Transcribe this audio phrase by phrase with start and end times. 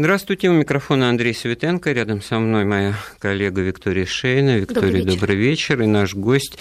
[0.00, 4.58] Здравствуйте, у микрофона Андрей Светенко, рядом со мной моя коллега Виктория Шейна.
[4.58, 5.18] Виктория, добрый вечер.
[5.18, 5.82] добрый вечер.
[5.82, 6.56] И наш гость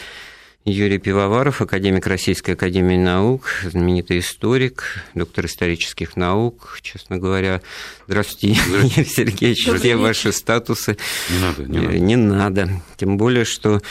[0.65, 7.61] Юрий Пивоваров, академик Российской Академии Наук, знаменитый историк, доктор исторических наук, честно говоря.
[8.07, 9.01] Здравствуйте, Здравствуйте.
[9.01, 10.01] Юрий Сергеевич, Добрый все вечер.
[10.01, 10.97] ваши статусы.
[11.29, 11.99] Не надо, не надо.
[11.99, 12.69] Не надо.
[12.95, 13.83] Тем более, что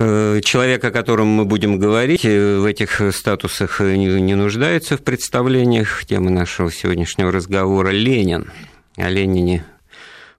[0.00, 6.04] э, человек, о котором мы будем говорить, э, в этих статусах не нуждается в представлениях.
[6.04, 8.52] Тема нашего сегодняшнего разговора– Ленин
[8.96, 9.64] о Ленине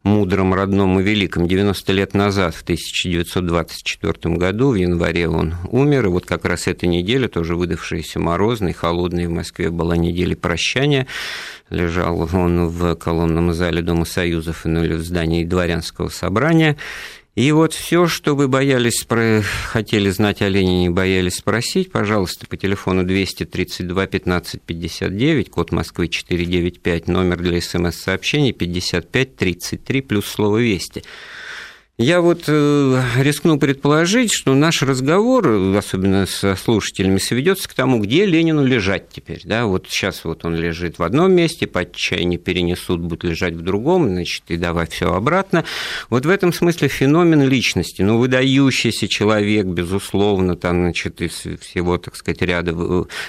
[0.04, 1.48] мудром, родном и великом.
[1.48, 6.88] 90 лет назад, в 1924 году, в январе он умер, и вот как раз эта
[6.88, 11.08] неделя, тоже выдавшаяся морозной, холодной в Москве, была неделя прощания.
[11.70, 16.78] Лежал он в колонном зале Дома Союзов и в здании дворянского собрания.
[17.36, 19.08] И вот все, что вы боялись,
[19.66, 27.08] хотели знать о Ленине, боялись спросить, пожалуйста, по телефону 232 15 59, код Москвы 495,
[27.08, 31.04] номер для смс-сообщений 55 33, плюс слово «Вести».
[32.00, 38.26] Я вот э, рискну предположить, что наш разговор, особенно со слушателями, сведется к тому, где
[38.26, 39.42] Ленину лежать теперь.
[39.44, 39.68] Да?
[39.68, 43.62] Вот сейчас вот он лежит в одном месте, под чай не перенесут, будет лежать в
[43.62, 45.66] другом, значит, и давай все обратно.
[46.10, 52.16] Вот в этом смысле феномен личности, ну, выдающийся человек, безусловно, там, значит, из всего, так
[52.16, 52.74] сказать, ряда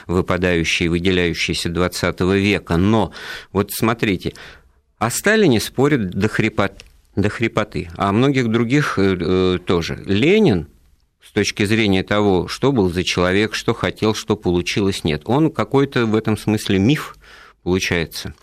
[0.07, 2.79] выпадающий, выделяющийся 20 века.
[2.79, 3.13] Но
[3.53, 4.33] вот смотрите,
[4.97, 6.83] о Сталине спорят до хрипоты
[7.17, 10.03] до хрипоты, а многих других э, э, тоже.
[10.07, 10.69] Ленин
[11.23, 15.23] с точки зрения того, что был за человек, что хотел, что получилось, нет.
[15.25, 17.17] Он какой-то в этом смысле миф
[17.63, 18.35] получается.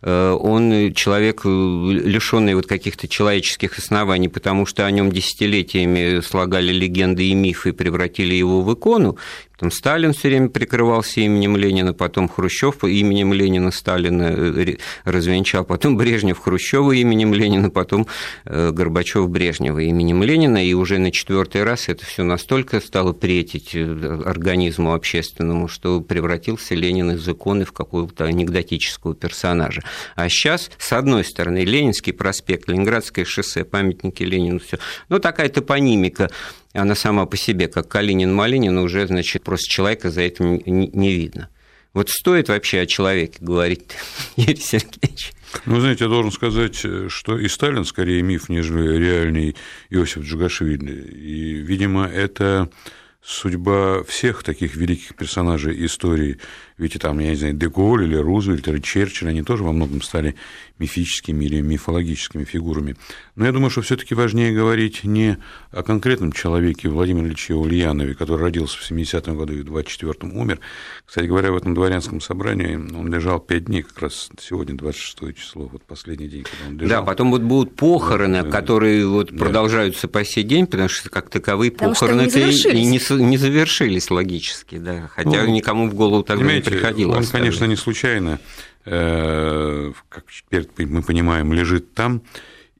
[0.00, 7.24] Э, он человек, лишенный вот каких-то человеческих оснований, потому что о нем десятилетиями слагали легенды
[7.28, 9.18] и мифы превратили его в икону,
[9.58, 15.96] Потом Сталин все время прикрывался именем Ленина, потом Хрущев именем Ленина Сталина э, развенчал, потом
[15.96, 18.06] Брежнев Хрущева именем Ленина, потом
[18.44, 23.74] э, Горбачев Брежнева именем Ленина, и уже на четвертый раз это все настолько стало претить
[23.74, 29.82] э, организму общественному, что превратился Ленин из иконы в какого-то анекдотического персонажа.
[30.14, 34.78] А сейчас, с одной стороны, Ленинский проспект, Ленинградское шоссе, памятники Ленину, все,
[35.08, 36.30] ну такая топонимика
[36.72, 41.48] она сама по себе, как Калинин-Малинин, уже, значит, просто человека за этим не видно.
[41.94, 43.96] Вот стоит вообще о человеке говорить,
[44.36, 45.32] Юрий Сергеевич?
[45.64, 46.76] Ну, знаете, я должен сказать,
[47.08, 49.56] что и Сталин скорее миф, нежели реальный
[49.88, 50.92] Иосиф Джугашвили.
[50.92, 52.70] И, видимо, это
[53.22, 56.38] судьба всех таких великих персонажей истории,
[56.78, 60.00] ведь и там, я не знаю, Деголь или Рузвельт или Черчилль, они тоже во многом
[60.00, 60.36] стали
[60.78, 62.96] мифическими или мифологическими фигурами.
[63.34, 65.38] Но я думаю, что все таки важнее говорить не
[65.72, 70.60] о конкретном человеке Владимире Ильиче Ульянове, который родился в 70-м году и в 24-м умер.
[71.04, 75.66] Кстати говоря, в этом дворянском собрании он лежал пять дней, как раз сегодня 26 число,
[75.66, 77.00] вот последний день, когда он лежал.
[77.00, 79.38] Да, потом вот будут похороны, да, которые вот да.
[79.38, 84.10] продолжаются по сей день, потому что как таковые потому похороны не, и не, не завершились
[84.10, 87.16] логически, да, хотя ну, никому в голову тогда не приходило.
[87.16, 88.40] Он, конечно, не случайно,
[88.84, 92.22] э, как теперь мы понимаем, лежит там,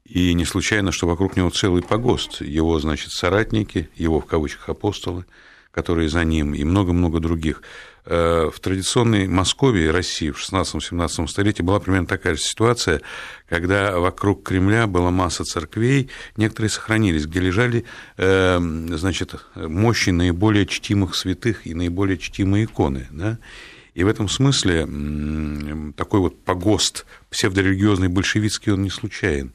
[0.05, 2.41] и не случайно, что вокруг него целый погост.
[2.41, 5.25] Его, значит, соратники, его в кавычках апостолы,
[5.71, 7.61] которые за ним, и много-много других.
[8.05, 13.01] Э, в традиционной Москве, России в 16-17 столетии была примерно такая же ситуация,
[13.47, 17.85] когда вокруг Кремля была масса церквей, некоторые сохранились, где лежали
[18.17, 23.07] э, значит, мощи наиболее чтимых святых и наиболее чтимые иконы.
[23.11, 23.37] Да?
[23.99, 24.87] И в этом смысле
[25.97, 29.51] такой вот погост псевдорелигиозный большевистский, он не случайен.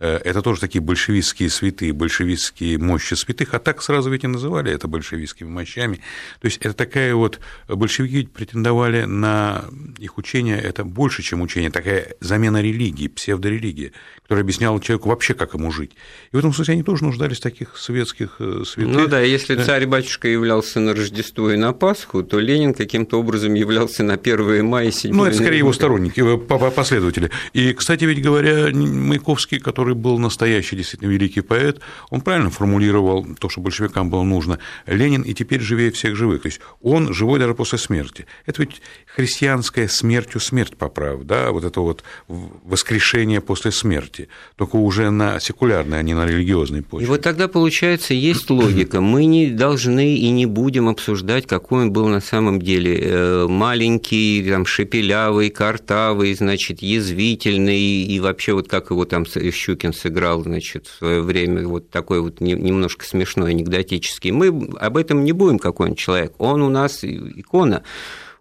[0.00, 4.72] Э, это тоже такие большевистские святые, большевистские мощи святых, а так сразу ведь и называли
[4.72, 6.00] это большевистскими мощами.
[6.40, 7.38] То есть это такая вот,
[7.68, 9.64] большевики претендовали на
[9.98, 15.54] их учение, это больше, чем учение, такая замена религии, псевдорелигия, которая объясняла человеку вообще, как
[15.54, 15.92] ему жить.
[16.32, 18.94] И в этом смысле они тоже нуждались в таких светских э, святых.
[18.94, 24.02] Ну да, если царь-батюшка являлся на Рождество и на Пасху, то Ленин каким-то образом являлся
[24.02, 27.30] на 1 мая и 7 Ну, это скорее его сторонники, последователи.
[27.52, 33.26] И, кстати, ведь говоря, Маяковский, который который был настоящий действительно великий поэт, он правильно формулировал
[33.38, 34.58] то, что большевикам было нужно.
[34.86, 36.42] Ленин и теперь живее всех живых.
[36.42, 38.26] То есть он живой даже после смерти.
[38.46, 45.10] Это ведь христианская смертью смерть поправ, да, вот это вот воскрешение после смерти, только уже
[45.10, 47.06] на секулярной, а не на религиозной почве.
[47.06, 49.00] И вот тогда, получается, есть логика.
[49.00, 54.46] Мы не должны и не будем обсуждать, какой он был на самом деле э, маленький,
[54.48, 60.86] там, шепелявый, картавый, значит, язвительный, и вообще вот как его там Щукин Щукин сыграл, значит,
[60.86, 64.30] в свое время вот такой вот немножко смешной, анекдотический.
[64.30, 64.48] Мы
[64.78, 66.34] об этом не будем, какой он человек.
[66.38, 67.82] Он у нас икона.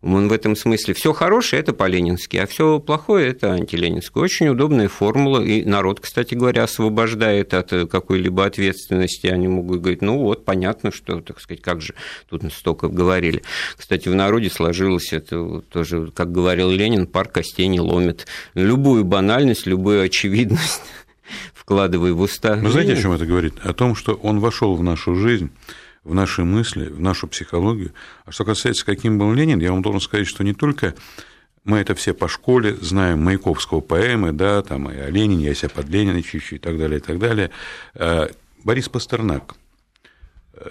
[0.02, 4.18] Он в этом смысле все хорошее это по-ленински, а все плохое это антиленински.
[4.18, 9.28] Очень удобная формула, и народ, кстати говоря, освобождает от какой-либо ответственности.
[9.28, 11.96] Они могут говорить, ну вот, понятно, что, так сказать, как же
[12.30, 13.44] тут столько говорили.
[13.76, 18.26] Кстати, в народе сложилось это тоже, как говорил Ленин, пар костей не ломит.
[18.54, 20.82] Любую банальность, любую очевидность
[21.70, 22.56] вкладывай в уста.
[22.56, 23.54] Вы знаете, о чем это говорит?
[23.64, 25.52] О том, что он вошел в нашу жизнь,
[26.04, 27.94] в наши мысли, в нашу психологию.
[28.26, 30.96] А что касается, каким был Ленин, я вам должен сказать, что не только
[31.66, 35.70] мы это все по школе знаем, Маяковского поэмы, да, там и о Ленине, я себя
[35.70, 37.52] под Лениничичу и так далее, и так далее.
[37.94, 38.32] А,
[38.64, 39.54] Борис Пастернак,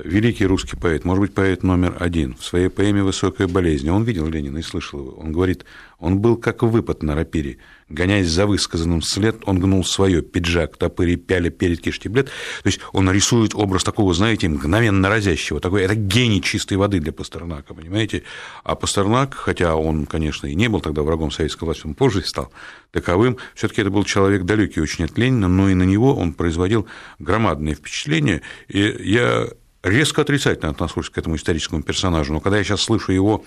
[0.05, 4.27] великий русский поэт, может быть, поэт номер один, в своей поэме «Высокая болезнь», он видел
[4.27, 5.65] Ленина и слышал его, он говорит,
[5.99, 7.59] он был как выпад на рапире,
[7.89, 13.11] гоняясь за высказанным вслед, он гнул свое, пиджак, топыри, пяли перед киштиблет, то есть он
[13.11, 18.25] рисует образ такого, знаете, мгновенно разящего, такой, это гений чистой воды для Пастернака, понимаете,
[18.65, 22.53] а Пастернак, хотя он, конечно, и не был тогда врагом советской власти, он позже стал
[22.91, 26.33] таковым, все таки это был человек далекий очень от Ленина, но и на него он
[26.33, 26.87] производил
[27.19, 29.49] громадное впечатление, и я
[29.89, 33.45] резко отрицательно отношусь к этому историческому персонажу, но когда я сейчас слышу его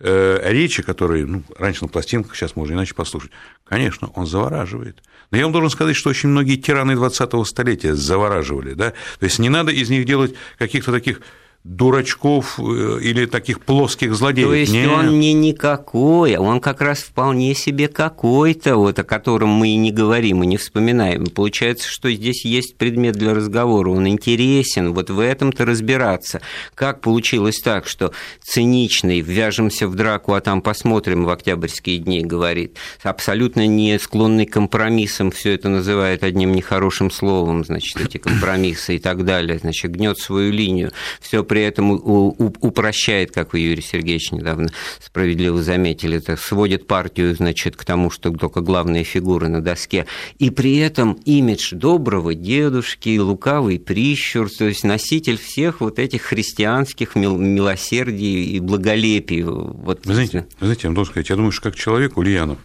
[0.00, 3.30] э, речи, которые ну, раньше на пластинках, сейчас можно иначе послушать,
[3.64, 5.02] конечно, он завораживает.
[5.30, 8.74] Но я вам должен сказать, что очень многие тираны 20-го столетия завораживали.
[8.74, 8.90] Да?
[9.18, 11.20] То есть не надо из них делать каких-то таких
[11.62, 14.48] дурачков э, или таких плоских злодеев.
[14.48, 14.86] То есть не...
[14.86, 19.92] он не никакой, он как раз вполне себе какой-то, вот, о котором мы и не
[19.92, 21.26] говорим, и не вспоминаем.
[21.26, 26.40] Получается, что здесь есть предмет для разговора, он интересен, вот в этом-то разбираться.
[26.74, 32.78] Как получилось так, что циничный, ввяжемся в драку, а там посмотрим в октябрьские дни, говорит,
[33.02, 38.98] абсолютно не склонный к компромиссам, все это называет одним нехорошим словом, значит, эти компромиссы и
[38.98, 44.70] так далее, значит, гнет свою линию, все при этом упрощает, как вы, Юрий Сергеевич, недавно
[45.04, 50.06] справедливо заметили, это сводит партию, значит, к тому, что только главные фигуры на доске,
[50.38, 57.16] и при этом имидж доброго дедушки, лукавый прищур, то есть носитель всех вот этих христианских
[57.16, 59.42] милосердий и благолепий.
[59.42, 60.06] Вот.
[60.06, 62.58] Вы знаете, вы знаете, я вам должен сказать, я думаю, что как человек Ульянов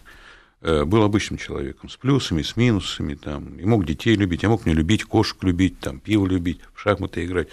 [0.62, 4.64] э, был обычным человеком, с плюсами, с минусами, там, и мог детей любить, я мог
[4.64, 7.48] не любить, кошек любить, там, пиво любить, в шахматы играть.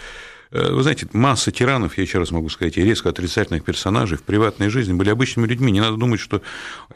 [0.54, 4.24] Э, вы знаете, масса тиранов, я еще раз могу сказать, и резко отрицательных персонажей в
[4.24, 5.72] приватной жизни были обычными людьми.
[5.72, 6.44] Не надо думать, что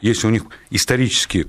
[0.00, 1.48] если у них исторически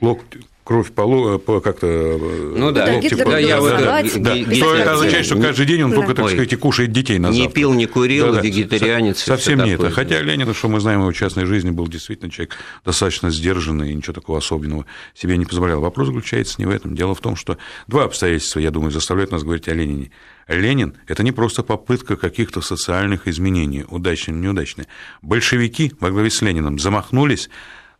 [0.00, 4.34] локти, кровь по, по как-то э, ну да, локти да, по, я вот, да, да,
[4.34, 5.96] то это означает, что каждый день он да.
[5.96, 9.22] только, так сказать, и кушает детей на Не пил, не курил, да, вегетарианец.
[9.22, 9.90] Совсем не это.
[9.90, 14.14] Хотя Ленин, что мы знаем его частной жизни, был действительно человек достаточно сдержанный и ничего
[14.14, 15.82] такого особенного себе не позволял.
[15.82, 16.96] Вопрос заключается не в этом.
[16.96, 17.58] Дело в том, что
[17.88, 20.10] два обстоятельства, я думаю, заставляют нас говорить о Ленине.
[20.48, 24.86] Ленин– это не просто попытка каких-то социальных изменений, удачные или неудачные.
[25.22, 27.48] Большевики во главе с Лениным замахнулись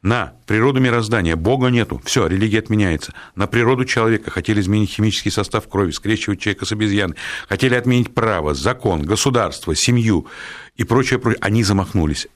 [0.04, 3.14] на природу мироздания, Бога нету, все, религия отменяется.
[3.36, 7.16] На природу человека хотели изменить химический состав крови, скрещивать человека с обезьяной,
[7.48, 10.26] хотели отменить право, закон, государство, семью
[10.76, 11.38] и прочее, прочее.
[11.40, 12.28] Они замахнулись.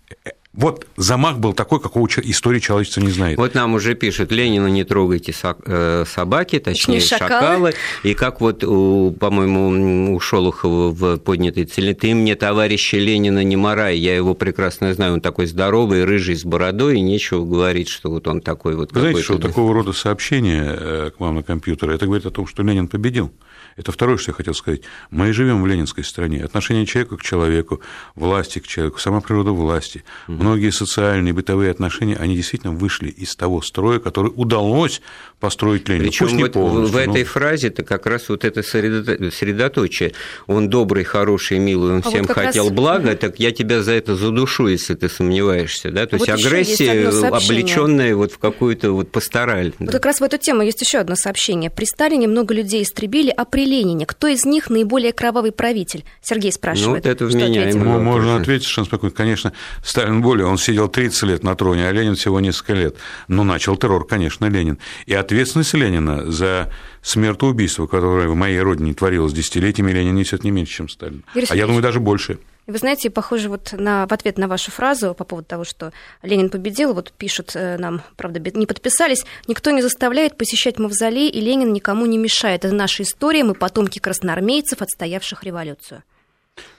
[0.59, 3.39] Вот замах был такой, какого история человечества не знает.
[3.39, 7.29] Вот нам уже пишут, Ленина не трогайте э, собаки, точнее шакалы.
[7.29, 7.75] шакалы.
[8.03, 13.99] И как вот, по-моему, у Шолохова в поднятой цели, ты мне, товарища Ленина, не морай,
[13.99, 18.27] я его прекрасно знаю, он такой здоровый, рыжий, с бородой, и нечего говорить, что вот
[18.27, 18.93] он такой вот.
[18.93, 22.49] Вы знаете, что такого рода сообщения э, к вам на компьютер, это говорит о том,
[22.49, 23.33] что Ленин победил.
[23.79, 24.81] Это второе, что я хотел сказать.
[25.11, 26.43] Мы живем в ленинской стране.
[26.45, 27.81] Отношение человека к человеку,
[28.17, 30.48] власти к человеку, сама природа власти, угу.
[30.49, 35.03] Многие социальные бытовые отношения, они действительно вышли из того строя, который удалось
[35.41, 36.09] построить Ленину.
[36.09, 36.57] Причем вот
[36.91, 37.29] в этой но...
[37.29, 40.13] фразе это как раз вот это средоточие.
[40.47, 42.73] Он добрый, хороший, милый, он а всем вот хотел раз...
[42.73, 45.91] блага, так я тебя за это задушу, если ты сомневаешься.
[45.91, 46.07] Да?
[46.07, 49.73] То а есть вот агрессия, облеченная вот в какую-то вот пастораль.
[49.79, 49.93] Вот да.
[49.93, 51.71] как раз в эту тему есть еще одно сообщение.
[51.71, 54.07] При Сталине много людей истребили, а при Ленине.
[54.07, 56.05] Кто из них наиболее кровавый правитель?
[56.23, 57.05] Сергей спрашивает.
[57.05, 57.99] Ну, вот это вменяемо.
[57.99, 59.15] Можно ответить совершенно спокойно.
[59.15, 59.53] Конечно,
[59.85, 62.97] Сталин более, он сидел 30 лет на троне, а Ленин всего несколько лет.
[63.29, 64.79] Но начал террор, конечно, Ленин.
[65.07, 66.71] И ответственность Ленина за
[67.01, 71.25] смертоубийство, которое в моей родине творилось десятилетиями, Ленин несет не меньше, чем Сталин.
[71.35, 72.39] Юрий а я думаю, даже больше.
[72.67, 76.51] Вы знаете, похоже, вот на, в ответ на вашу фразу по поводу того, что Ленин
[76.51, 81.73] победил, вот пишут э, нам, правда, не подписались, никто не заставляет посещать мавзолей, и Ленин
[81.73, 82.67] никому не мешает.
[82.67, 86.03] Это наша история, мы потомки красноармейцев, отстоявших революцию.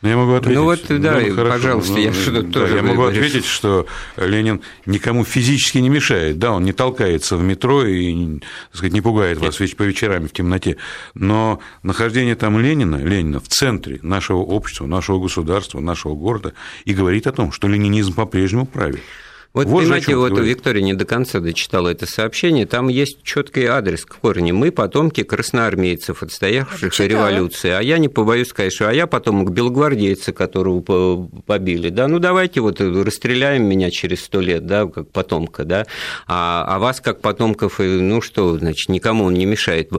[0.01, 0.57] Ну, я могу ответить.
[0.57, 4.61] Ну вот, да, ну, пожалуйста, ну, я что-то да, тоже Я могу ответить, что Ленин
[4.85, 6.39] никому физически не мешает.
[6.39, 10.31] Да, он не толкается в метро и, так сказать, не пугает вас по вечерами в
[10.31, 10.77] темноте.
[11.13, 16.53] Но нахождение там Ленина, Ленина в центре нашего общества, нашего государства, нашего города
[16.85, 19.01] и говорит о том, что ленинизм по-прежнему правит.
[19.51, 20.57] Вот, вот понимаете, вот говорит.
[20.57, 24.53] Виктория не до конца дочитала это сообщение, там есть четкий адрес к корне.
[24.53, 27.71] Мы потомки красноармейцев, отстоявших революции.
[27.71, 31.89] А я не побоюсь сказать, что а я потомок белогвардейца, которого побили.
[31.89, 35.87] Да, ну давайте вот расстреляем меня через сто лет, да, как потомка, да,
[36.27, 39.89] а, а вас как потомков, ну что, значит, никому он не мешает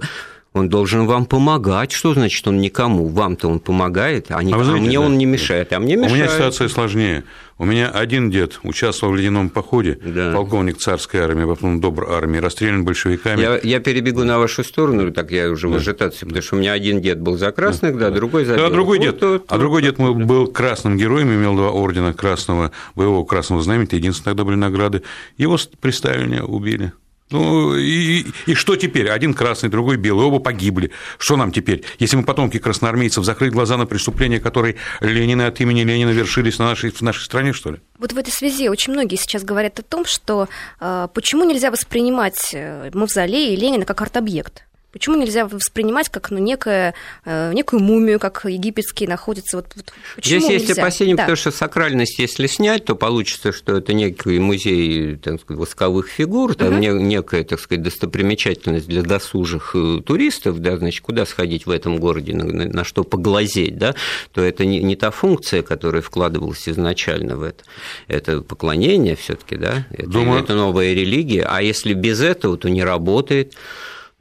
[0.53, 1.93] он должен вам помогать.
[1.93, 3.07] Что значит он никому?
[3.07, 5.97] Вам-то он помогает, а, не, а, знаете, а мне да, он не мешает, а мне
[5.97, 6.13] мешает.
[6.13, 7.25] У меня ситуация сложнее.
[7.61, 10.33] У меня один дед участвовал в ледяном походе, да.
[10.33, 13.39] полковник царской армии, потом доброй армии, расстрелян большевиками.
[13.39, 15.75] Я, я перебегу на вашу сторону, так я уже да.
[15.75, 18.55] в ажитации, потому что у меня один дед был за красных, да, да, другой за
[18.55, 18.71] белых.
[18.71, 20.11] Да, другой дед, вот, а другой дед да.
[20.11, 25.03] был красным героем, имел два ордена красного, боевого красного знамени, это единственное тогда были награды.
[25.37, 26.95] Его при Сталине убили.
[27.31, 29.09] Ну и, и что теперь?
[29.09, 30.91] Один красный, другой белый, оба погибли.
[31.19, 31.85] Что нам теперь?
[31.99, 36.67] Если мы потомки красноармейцев, закрыть глаза на преступления, которые Ленина от имени Ленина вершились на
[36.67, 37.79] нашей, в нашей стране, что ли?
[37.99, 40.49] Вот в этой связи очень многие сейчас говорят о том, что
[40.81, 44.65] э, почему нельзя воспринимать э, мавзолей Ленина как арт-объект?
[44.93, 46.95] Почему нельзя воспринимать как ну, некое,
[47.25, 49.59] э, некую мумию, как египетский находится?
[49.59, 50.83] Вот, вот почему Здесь есть нельзя?
[50.83, 51.23] опасения, да.
[51.23, 56.57] потому что сакральность, если снять, то получится, что это некий музей так сказать, восковых фигур,
[56.57, 56.79] там угу.
[56.79, 62.35] некая, так сказать, достопримечательность для досужих э, туристов, да, значит, куда сходить в этом городе,
[62.35, 63.95] на, на что поглазеть, да,
[64.33, 67.63] то это не, не та функция, которая вкладывалась изначально в это.
[68.09, 70.43] Это поклонение все таки да, это, Думаю...
[70.43, 73.55] это новая религия, а если без этого, то не работает.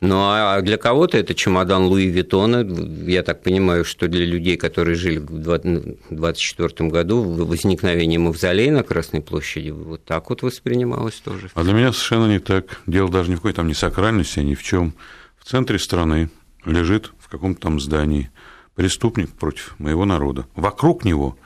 [0.01, 2.65] Ну, а для кого-то это чемодан Луи Виттона.
[3.05, 9.21] Я так понимаю, что для людей, которые жили в 1924 году, возникновение мавзолея на Красной
[9.21, 11.49] площади вот так вот воспринималось тоже.
[11.53, 12.81] А для меня совершенно не так.
[12.87, 14.93] Дело даже ни в какой там не сакральности, ни в чем.
[15.37, 16.29] В центре страны
[16.65, 18.31] лежит в каком-то там здании
[18.75, 20.45] преступник против моего народа.
[20.55, 21.37] Вокруг него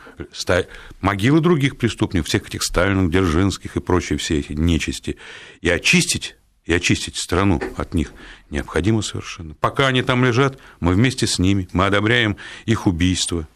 [1.01, 5.17] могилы других преступников, всех этих Сталиных, Дзержинских и прочие все эти нечисти.
[5.62, 8.13] И очистить и очистить страну от них
[8.50, 9.53] необходимо совершенно.
[9.55, 13.48] Пока они там лежат, мы вместе с ними, мы одобряем их убийство,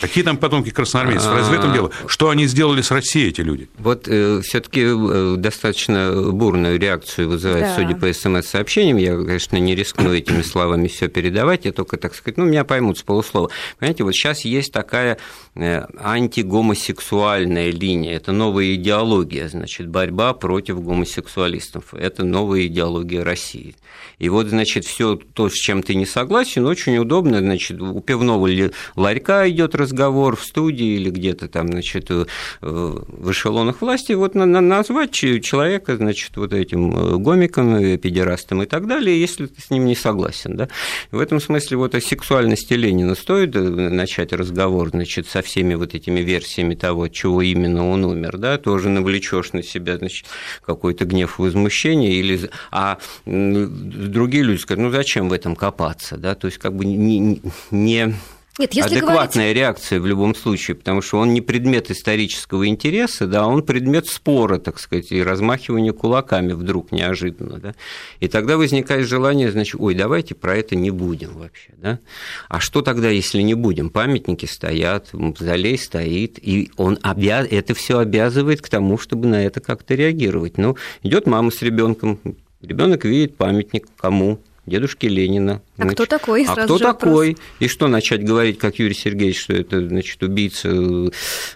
[0.00, 1.32] Какие там потомки красноармейцев?
[1.32, 1.90] Разве в этом дело?
[2.06, 3.68] Что они сделали с Россией, эти люди?
[3.78, 7.74] Вот э, все-таки э, достаточно бурную реакцию вызывает, да.
[7.74, 8.96] судя по смс-сообщениям.
[8.96, 12.98] Я, конечно, не рискну этими словами все передавать, я только, так сказать, ну, меня поймут
[12.98, 13.50] с полуслова.
[13.80, 15.18] Понимаете, вот сейчас есть такая
[15.56, 21.92] э, антигомосексуальная линия, это новая идеология, значит, борьба против гомосексуалистов.
[21.92, 23.74] Это новая идеология России.
[24.20, 28.48] И вот, значит, все то, с чем ты не согласен, очень удобно, значит, у пивного
[28.94, 32.26] ларька идет разговор в студии или где-то там, значит, э,
[32.60, 38.86] в эшелонах власти, вот назвать человека, значит, вот этим э, гомиком, э, педерастом и так
[38.86, 40.68] далее, если ты с ним не согласен, да.
[41.10, 46.20] В этом смысле вот о сексуальности Ленина стоит начать разговор, значит, со всеми вот этими
[46.20, 50.26] версиями того, чего именно он умер, да, тоже навлечешь на себя, значит,
[50.64, 52.50] какой-то гнев, возмущение, или...
[52.70, 57.40] а другие люди скажут, ну зачем в этом копаться, да, то есть как бы не,
[57.70, 58.14] не
[58.58, 59.56] нет, если адекватная говорить...
[59.56, 64.58] реакция в любом случае, потому что он не предмет исторического интереса, да, он предмет спора,
[64.58, 67.74] так сказать, и размахивания кулаками вдруг неожиданно, да.
[68.20, 71.98] И тогда возникает желание, значит, ой, давайте про это не будем вообще, да.
[72.48, 73.90] А что тогда, если не будем?
[73.90, 77.46] Памятники стоят, мавзолей стоит, и он обяз...
[77.50, 80.58] это все обязывает к тому, чтобы на это как-то реагировать.
[80.58, 82.18] Ну, идет мама с ребенком,
[82.60, 84.40] ребенок видит памятник кому?
[84.68, 85.62] Дедушки Ленина.
[85.76, 86.44] А значит, кто такой?
[86.46, 87.36] А кто такой?
[87.58, 90.70] И что начать говорить, как Юрий Сергеевич, что это, значит, убийца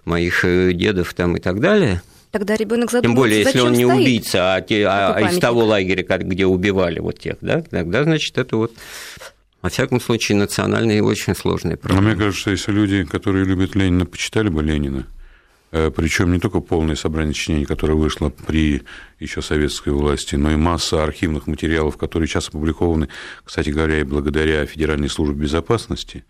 [0.05, 2.03] моих э, дедов там и так далее?
[2.31, 5.39] Тогда ребенок задумается, Тем более, если он не стоит убийца, а, те, а, а из
[5.39, 8.73] того лагеря, где убивали вот тех, да, тогда, значит, это вот
[9.61, 12.03] во всяком случае, национальная и очень сложная проблема.
[12.03, 15.22] Но мне кажется, если люди, которые любят Ленина, почитали бы Ленина, Э,
[15.73, 18.83] причем не только полное собрание сочинений, которое вышло при
[19.19, 23.09] еще советской власти, но и масса архивных материалов, которые сейчас опубликованы,
[23.43, 26.25] кстати говоря, и благодаря Федеральной службе безопасности,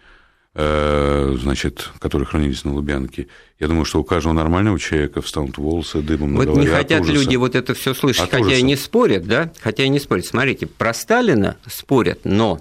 [0.55, 3.27] э, значит, которые хранились на Лубянке.
[3.59, 7.57] Я думаю, что у каждого нормального человека встанут волосы дымом Вот не хотят люди вот
[7.57, 8.61] это все слышать, от хотя ужаса.
[8.61, 10.25] и не спорят, да, хотя и не спорят.
[10.25, 12.61] Смотрите, про Сталина спорят, но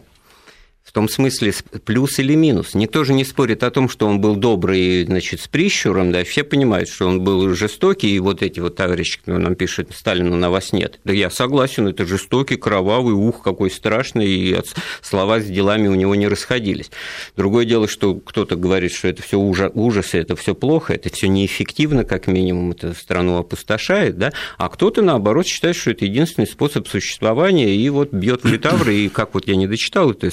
[0.91, 1.53] В том смысле,
[1.85, 2.73] плюс или минус.
[2.73, 6.43] Никто же не спорит о том, что он был добрый, значит, с прищуром, да, все
[6.43, 10.49] понимают, что он был жестокий, и вот эти вот товарищи, кто нам пишет, Сталину на
[10.49, 10.99] вас нет.
[11.05, 14.59] Да я согласен, это жестокий, кровавый, ух, какой страшный, и
[15.01, 16.91] слова с делами у него не расходились.
[17.37, 22.03] Другое дело, что кто-то говорит, что это все ужас, это все плохо, это все неэффективно,
[22.03, 27.73] как минимум, это страну опустошает, да, а кто-то, наоборот, считает, что это единственный способ существования,
[27.73, 30.29] и вот бьет в литавры, и как вот я не дочитал это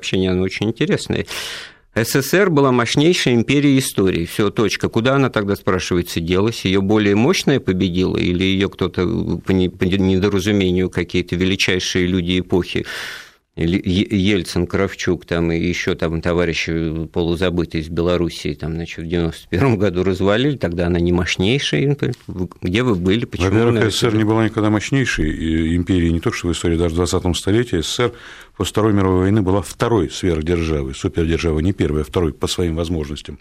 [0.00, 1.26] смс-сообщение, оно очень интересное.
[1.94, 4.24] СССР была мощнейшей империей истории.
[4.24, 4.88] Все, точка.
[4.88, 6.64] Куда она тогда, спрашивается, делась?
[6.64, 9.04] Ее более мощная победила или ее кто-то
[9.44, 12.86] по недоразумению какие-то величайшие люди эпохи
[13.56, 20.04] Ельцин, Кравчук там, и еще там товарищи полузабытые из Белоруссии там, значит, в 91 году
[20.04, 21.96] развалили, тогда она не мощнейшая.
[22.62, 23.24] Где вы были?
[23.24, 26.96] Почему Во-первых, СССР не была никогда мощнейшей империей, не то что в истории, даже в
[26.96, 28.12] 20 столетии СССР
[28.56, 33.40] после Второй мировой войны была второй сверхдержавой, супердержавой, не первой, а второй по своим возможностям.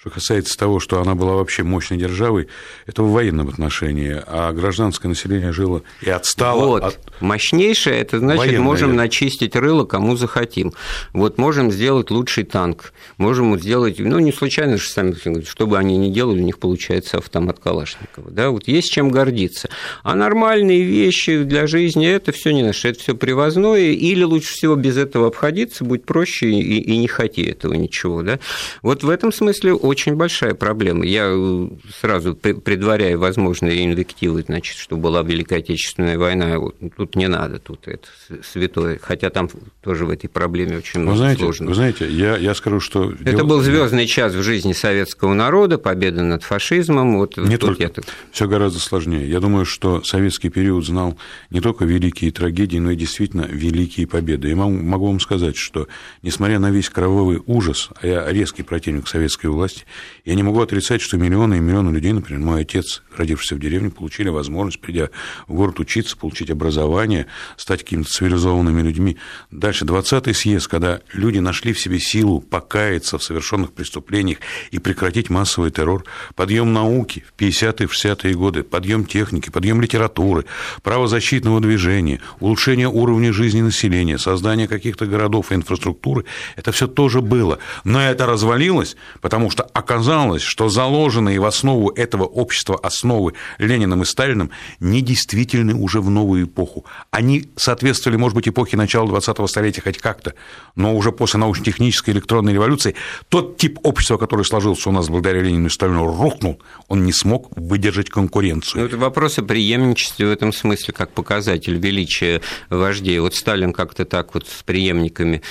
[0.00, 2.46] Что касается того, что она была вообще мощной державой,
[2.86, 6.84] это в военном отношении, а гражданское население жило и отстало вот.
[6.84, 7.00] от...
[7.20, 10.72] Мощнейшее, это значит, Военная можем начистить рыло кому захотим.
[11.12, 15.96] Вот можем сделать лучший танк, можем сделать, ну, не случайно же сами, что бы они
[15.96, 18.30] ни делали, у них получается автомат Калашникова.
[18.30, 18.50] Да?
[18.50, 19.68] Вот есть чем гордиться.
[20.04, 24.76] А нормальные вещи для жизни, это все не наше, это все привозное, или лучше всего
[24.76, 28.22] без этого обходиться, будь проще и, и не хоти этого ничего.
[28.22, 28.38] Да?
[28.82, 31.04] Вот в этом смысле очень большая проблема.
[31.04, 31.68] Я э,
[32.00, 37.88] сразу предваряю возможные инвективы, значит, что была Великая Отечественная война, вот, тут не надо, тут
[37.88, 38.06] это
[38.44, 39.48] святое, хотя там
[39.82, 41.68] тоже в этой проблеме очень много вы знаете, сложного.
[41.70, 43.12] Вы знаете, я, я скажу, что...
[43.24, 47.16] Это был звездный час в жизни советского народа, победа над фашизмом.
[47.16, 47.90] Вот не только, я...
[48.30, 49.28] все гораздо сложнее.
[49.28, 51.16] Я думаю, что советский период знал
[51.50, 54.50] не только великие трагедии, но и действительно великие победы.
[54.50, 55.88] И могу вам сказать, что,
[56.22, 59.86] несмотря на весь кровавый ужас, а я резкий противник советской власти, есть
[60.28, 63.88] я не могу отрицать, что миллионы и миллионы людей, например, мой отец, родившийся в деревне,
[63.88, 65.08] получили возможность, придя
[65.46, 69.16] в город учиться, получить образование, стать какими-то цивилизованными людьми.
[69.50, 74.38] Дальше, 20-й съезд, когда люди нашли в себе силу покаяться в совершенных преступлениях
[74.70, 76.04] и прекратить массовый террор,
[76.34, 80.44] подъем науки в 50-е, 60-е годы, подъем техники, подъем литературы,
[80.82, 87.58] правозащитного движения, улучшение уровня жизни населения, создание каких-то городов и инфраструктуры, это все тоже было.
[87.84, 94.04] Но это развалилось, потому что оказалось, что заложенные в основу этого общества основы Лениным и
[94.04, 96.84] Сталиным недействительны уже в новую эпоху.
[97.10, 100.34] Они соответствовали, может быть, эпохе начала 20-го столетия хоть как-то,
[100.76, 102.94] но уже после научно-технической электронной революции
[103.28, 106.60] тот тип общества, который сложился у нас благодаря Ленину и Сталину, рухнул.
[106.88, 108.82] Он не смог выдержать конкуренцию.
[108.82, 112.40] Ну, это вопрос о преемничестве в этом смысле, как показатель величия
[112.70, 113.18] вождей.
[113.18, 115.42] Вот Сталин как-то так вот с преемниками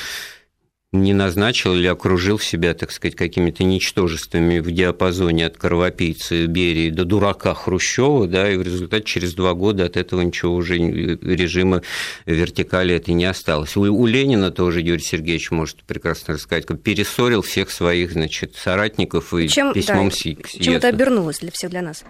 [0.93, 7.03] не назначил или окружил себя, так сказать, какими-то ничтожествами в диапазоне от кровопийцы Берии до
[7.03, 11.81] дурака Хрущева, да, и в результате через два года от этого ничего уже режима
[12.25, 13.75] вертикали это не осталось.
[13.75, 19.33] У, у Ленина тоже Юрий Сергеевич может прекрасно рассказать, как перессорил всех своих, значит, соратников
[19.33, 20.63] и чем, письмом да, съезда.
[20.63, 22.05] Чем это обернулось для всех, для нас?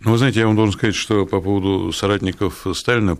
[0.00, 3.18] Ну, вы знаете, я вам должен сказать, что по поводу соратников Сталина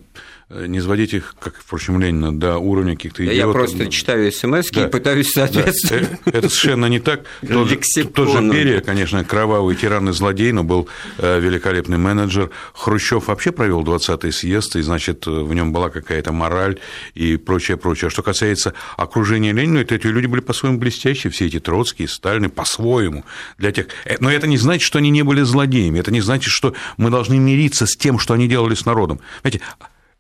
[0.51, 3.47] не сводить их, как, впрочем, Ленина, до уровня каких-то идиотов.
[3.47, 4.87] Я просто читаю смс да.
[4.87, 6.11] и пытаюсь соответствовать.
[6.11, 6.33] Да.
[6.33, 7.25] Э, это совершенно не так.
[7.49, 12.51] Тот же, тот же Берия, конечно, кровавый тиран и злодей, но был э, великолепный менеджер.
[12.75, 16.79] Хрущев вообще провел 20-й съезд, и, значит, в нем была какая-то мораль
[17.15, 18.09] и прочее, прочее.
[18.09, 22.49] А что касается окружения Ленина, то эти люди были по-своему блестящие, все эти Троцкие, Сталины,
[22.49, 23.25] по-своему.
[23.59, 23.87] Для тех...
[24.21, 27.39] Но это не значит, что они не были злодеями, это не значит, что мы должны
[27.39, 29.21] мириться с тем, что они делали с народом.
[29.43, 29.61] Знаете,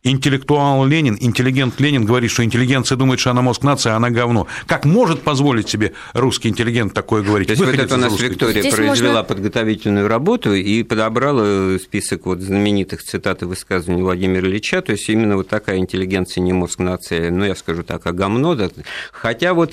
[0.04, 4.46] интеллектуал Ленин, интеллигент Ленин говорит, что интеллигенция думает, что она мозг нации, а она говно.
[4.66, 7.48] Как может позволить себе русский интеллигент такое говорить?
[7.48, 8.28] То есть вот это у нас русской...
[8.28, 9.34] Виктория Здесь произвела можно...
[9.34, 15.36] подготовительную работу и подобрала список вот знаменитых цитат и высказываний Владимира Ильича, то есть именно
[15.36, 18.68] вот такая интеллигенция не мозг нации, ну, я скажу так, а говно, да.
[19.12, 19.72] хотя вот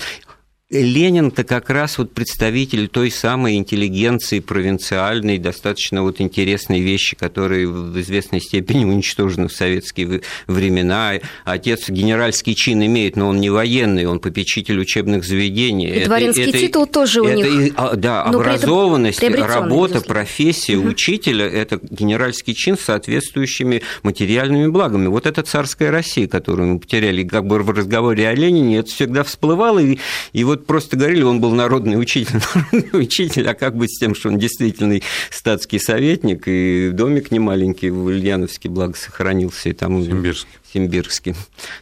[0.72, 8.00] Ленин-то как раз вот представитель той самой интеллигенции провинциальной, достаточно вот интересной вещи, которые в
[8.00, 11.14] известной степени уничтожены в советские времена.
[11.44, 15.88] Отец генеральский чин имеет, но он не военный, он попечитель учебных заведений.
[15.88, 17.72] И это, дворянский это, титул тоже у это, них.
[17.76, 20.88] А, да, образованность, работа, профессия угу.
[20.88, 25.08] учителя– это генеральский чин с соответствующими материальными благами.
[25.08, 29.22] Вот это царская Россия, которую мы потеряли как бы в разговоре о Ленине, это всегда
[29.22, 29.98] всплывало, и,
[30.32, 32.40] и вот просто говорили, он был народный учитель,
[32.72, 37.90] народный учитель, а как быть с тем, что он действительный статский советник, и домик немаленький
[37.90, 40.04] в Ульяновске, благо, сохранился, и там...
[40.04, 40.48] Симбирске.
[40.72, 41.34] Симбирске.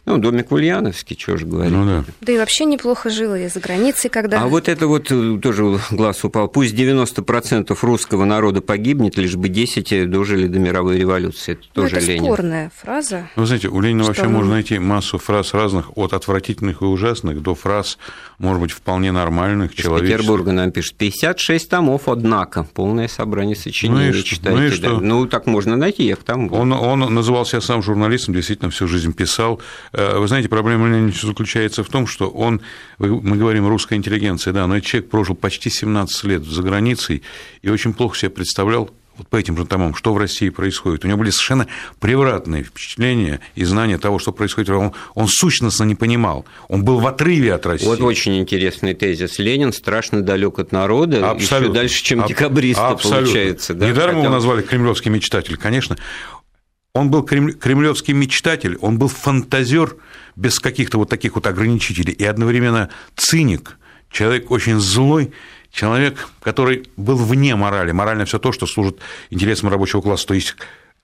[0.05, 1.73] Ну, домик в Ульяновске, что же говорить.
[1.73, 2.03] Ну, да.
[2.19, 4.41] да и вообще неплохо жил и за границей, когда...
[4.41, 6.47] А вот это вот э, тоже глаз упал.
[6.47, 11.53] Пусть 90% русского народа погибнет, лишь бы 10 дожили до мировой революции.
[11.53, 12.25] Это ну, тоже это Ленин.
[12.25, 13.29] спорная фраза.
[13.35, 14.33] Вы знаете, у Ленина вообще он...
[14.33, 17.97] можно найти массу фраз разных, от отвратительных и ужасных до фраз,
[18.39, 20.17] может быть, вполне нормальных, Из человеческих.
[20.17, 24.57] Петербурга нам пишет, 56 томов, однако, полное собрание сочинений, ну и читайте.
[24.57, 24.99] Ну, и что?
[24.99, 24.99] Да.
[24.99, 26.53] ну так можно найти, я к тому.
[26.53, 29.61] Он, он называл себя сам журналистом, действительно, все всю жизнь писал.
[29.93, 32.61] Э, вы знаете, проблема Ленина заключается в том, что он,
[32.97, 37.21] мы говорим русская интеллигенция, да, но этот человек прожил почти 17 лет за границей
[37.61, 41.03] и очень плохо себе представлял, вот по этим же томам, что в России происходит.
[41.03, 41.67] У него были совершенно
[41.99, 44.69] превратные впечатления и знания того, что происходит.
[44.69, 46.45] Он, он сущностно не понимал.
[46.69, 47.85] Он был в отрыве от России.
[47.85, 49.37] Вот очень интересный тезис.
[49.37, 51.65] Ленин страшно далек от народа, Абсолютно.
[51.65, 53.25] еще дальше, чем декабристы, Абсолютно.
[53.25, 53.73] получается.
[53.73, 53.89] Да?
[53.89, 54.23] Недаром Хотя...
[54.23, 55.57] его назвали кремлевский мечтатель.
[55.57, 55.97] Конечно,
[56.93, 59.95] он был кремлевский мечтатель, он был фантазер
[60.35, 63.77] без каких-то вот таких вот ограничителей и одновременно циник,
[64.11, 65.31] человек очень злой,
[65.71, 67.91] человек, который был вне морали.
[67.91, 68.99] Морально все то, что служит
[69.29, 70.55] интересам рабочего класса, то есть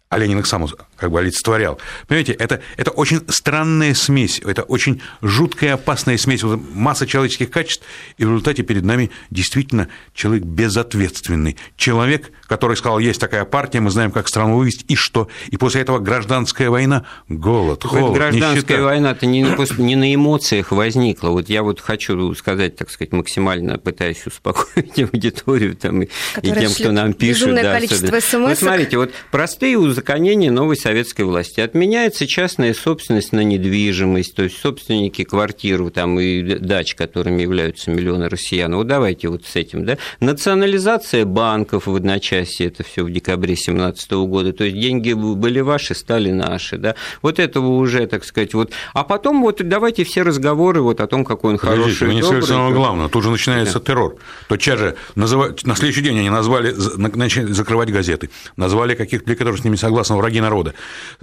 [0.10, 1.80] а Ленин их сам как бы олицетворял.
[2.08, 7.84] Понимаете, это, это очень странная смесь, это очень жуткая, опасная смесь, вот масса человеческих качеств,
[8.18, 11.58] и в результате перед нами действительно человек безответственный.
[11.76, 15.28] Человек, который сказал, есть такая партия, мы знаем, как страну вывести, и что?
[15.48, 19.42] И после этого гражданская война, голод, холод, Гражданская война-то не,
[19.78, 21.30] не на эмоциях возникла.
[21.30, 26.08] Вот я вот хочу сказать, так сказать, максимально пытаюсь успокоить аудиторию там, и,
[26.42, 27.54] и тем, кто нам пишет.
[27.54, 31.60] Да, количество смс Вот смотрите, вот простые узаконение новой советской власти.
[31.60, 38.30] Отменяется частная собственность на недвижимость, то есть собственники квартир там, и дач, которыми являются миллионы
[38.30, 38.76] россиян.
[38.76, 39.86] Вот давайте вот с этим.
[39.86, 39.98] Да?
[40.20, 44.54] Национализация банков в одночасье, это все в декабре 2017 года.
[44.54, 46.78] То есть деньги были ваши, стали наши.
[46.78, 46.96] Да?
[47.24, 48.72] Вот этого уже, так сказать, вот.
[48.94, 52.08] А потом вот давайте все разговоры вот о том, какой он Подождите, хороший.
[52.08, 53.08] Вы не сказали самое главное.
[53.08, 53.86] Тут же начинается да.
[53.86, 54.18] террор.
[54.48, 59.38] То сейчас же называют, на следующий день они назвали, начали закрывать газеты, назвали каких-то людей,
[59.38, 60.74] которые с ними согласно враги народа,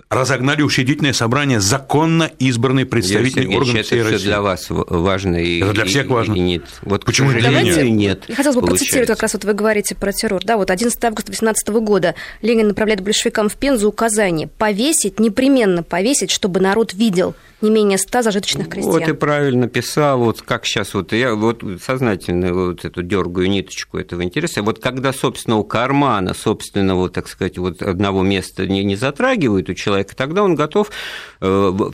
[0.08, 4.26] разогнали учредительное собрание законно избранный представительный орган всей это России.
[4.26, 5.36] для вас важно.
[5.36, 6.34] И, это для всех важно.
[6.34, 6.62] И, и нет.
[6.82, 8.24] Вот, Почему для меня нет?
[8.26, 10.42] Я хотела бы процитировать, как раз вот вы говорите про террор.
[10.44, 16.30] Да, вот 11 августа 2018 года Ленин направляет большевикам в Пензу указание повесить, непременно повесить,
[16.30, 18.92] чтобы народ видел не менее 100 зажиточных крестьян.
[18.92, 23.98] Вот и правильно писал, вот как сейчас, вот я вот сознательно вот эту дергаю ниточку
[23.98, 24.62] этого интереса.
[24.62, 29.74] Вот когда, собственно, у кармана, собственного, так сказать, вот одного места не, не затрагивают у
[29.74, 30.90] человека, тогда он готов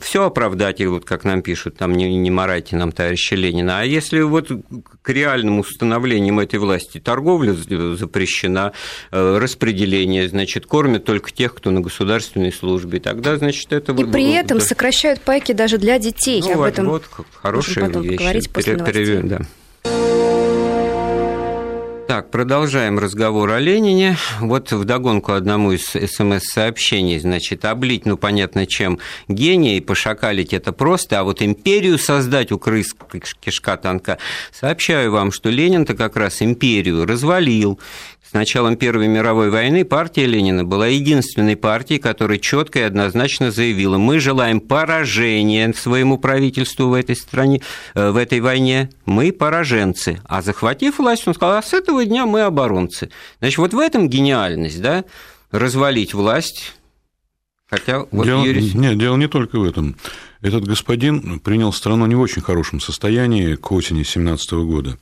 [0.01, 3.79] все оправдать, и вот как нам пишут, там не, не морайте нам товарища Ленина.
[3.79, 4.49] А если вот
[5.01, 8.73] к реальным установлениям этой власти торговля запрещена,
[9.11, 13.93] э, распределение, значит, кормят только тех, кто на государственной службе, тогда, значит, это...
[13.93, 14.65] И при этом да.
[14.65, 16.41] сокращают пайки даже для детей.
[16.41, 17.05] Ну, Об вот, этом вот
[18.01, 18.19] вещь.
[18.19, 19.41] Говорить после Пере, да.
[22.11, 24.17] Так, продолжаем разговор о Ленине.
[24.41, 31.21] Вот вдогонку одному из СМС-сообщений, значит, облить, ну, понятно, чем гения, и пошакалить это просто,
[31.21, 32.93] а вот империю создать у крыс
[33.39, 34.17] кишка танка.
[34.51, 37.79] Сообщаю вам, что Ленин-то как раз империю развалил,
[38.31, 43.97] с началом Первой мировой войны партия Ленина была единственной партией, которая четко и однозначно заявила,
[43.97, 47.61] мы желаем поражения своему правительству в этой стране,
[47.93, 50.21] э, в этой войне, мы пораженцы.
[50.23, 53.09] А захватив власть, он сказал, а с этого дня мы оборонцы.
[53.39, 55.03] Значит, вот в этом гениальность, да,
[55.51, 56.73] развалить власть,
[57.69, 58.71] Хотя вот дело, Юрий...
[58.73, 59.97] Нет, дело не только в этом.
[60.41, 64.97] Этот господин принял страну не в очень хорошем состоянии к осени 2017 года.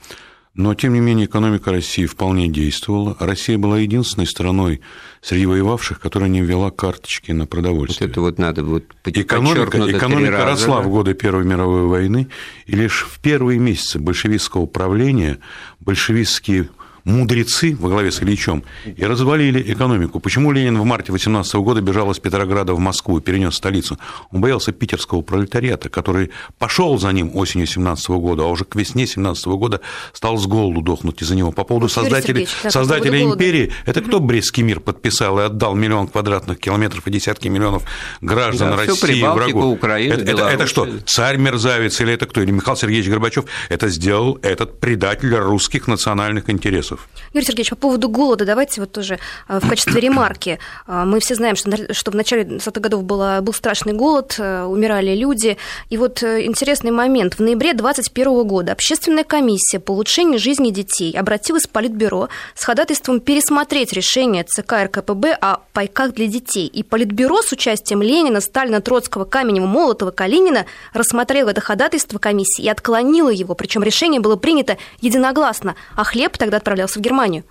[0.55, 3.15] Но, тем не менее, экономика России вполне действовала.
[3.19, 4.81] Россия была единственной страной
[5.21, 8.07] среди воевавших, которая не ввела карточки на продовольствие.
[8.07, 10.88] Вот это вот надо вот Экономика, экономика раза, росла да?
[10.88, 12.27] в годы Первой мировой войны,
[12.65, 15.39] и лишь в первые месяцы большевистского правления
[15.79, 16.69] большевистские
[17.10, 20.19] мудрецы во главе с Ильичом и развалили экономику.
[20.19, 23.98] Почему Ленин в марте 18 года бежал из Петрограда в Москву и перенес столицу?
[24.32, 29.08] Он боялся питерского пролетариата, который пошел за ним осенью 17 года, а уже к весне
[29.08, 29.82] 17 года
[30.13, 31.52] стал с голоду дохнуть из-за него.
[31.52, 35.43] По поводу вот, создателей, да, создателя по поводу империи, это кто Брестский мир подписал и
[35.43, 37.84] отдал миллион квадратных километров и десятки миллионов
[38.22, 39.72] граждан да, России врагу?
[39.72, 42.41] Украина, это, это, это что, царь-мерзавец или это кто?
[42.41, 43.45] Или Михаил Сергеевич Горбачев?
[43.69, 46.98] Это сделал этот предатель русских национальных интересов.
[46.99, 47.07] Миллионов.
[47.33, 50.57] Юрий Сергеевич, по поводу голода, давайте вот тоже в качестве ремарки.
[50.88, 55.57] Мы все знаем, что, что в начале 20-х годов было, был страшный голод, умирали люди.
[55.89, 57.35] И вот интересный момент.
[57.35, 63.19] В ноябре 2021 года общественная комиссия по улучшению жизни детей обратилась в Политбюро с ходатайством
[63.19, 66.65] пересмотреть решение ЦК РКПБ о пайках для детей.
[66.65, 72.69] И Политбюро с участием Ленина, Сталина, Троцкого, Каменева, Молотова, Калинина рассмотрело это ходатайство комиссии и
[72.69, 73.53] отклонило его.
[73.53, 77.43] Причем решение было принято единогласно, а хлеб тогда отправлялся в Германию.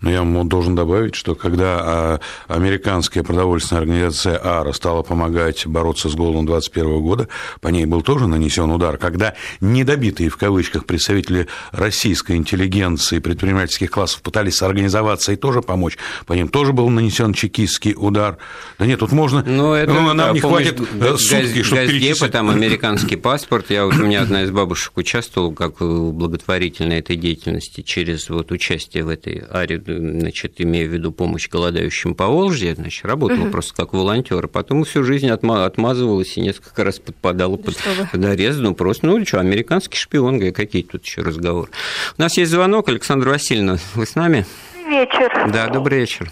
[0.00, 6.14] Но я должен добавить, что когда а, американская продовольственная организация АРА стала помогать бороться с
[6.14, 7.28] голодом 2021 года,
[7.60, 8.98] по ней был тоже нанесен удар.
[8.98, 16.34] Когда недобитые, в кавычках, представители российской интеллигенции, предпринимательских классов пытались организоваться и тоже помочь, по
[16.34, 18.38] ним тоже был нанесен чекистский удар.
[18.78, 19.42] Да нет, тут можно...
[19.42, 22.32] Но это, ну, нам да, не хватит э, сутки, чтобы перечислить...
[22.32, 23.70] там американский паспорт.
[23.70, 29.04] Я, вот, у меня одна из бабушек участвовала как благотворительной этой деятельности через вот участие
[29.04, 33.50] в этой аре значит, имея в виду помощь голодающим по Волжье, значит, работала угу.
[33.50, 38.24] просто как волонтер, а потом всю жизнь отмазывалась и несколько раз подпадала да под, под
[38.24, 41.70] арест, ну просто, ну что, американский шпион, какие тут еще разговоры.
[42.16, 44.46] У нас есть звонок, Александра Васильевна, вы с нами?
[44.88, 45.50] Вечер.
[45.52, 46.30] Да, добрый вечер.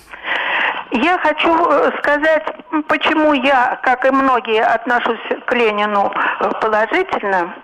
[0.93, 2.45] Я хочу э, сказать,
[2.89, 7.55] почему я, как и многие, отношусь к Ленину э, положительно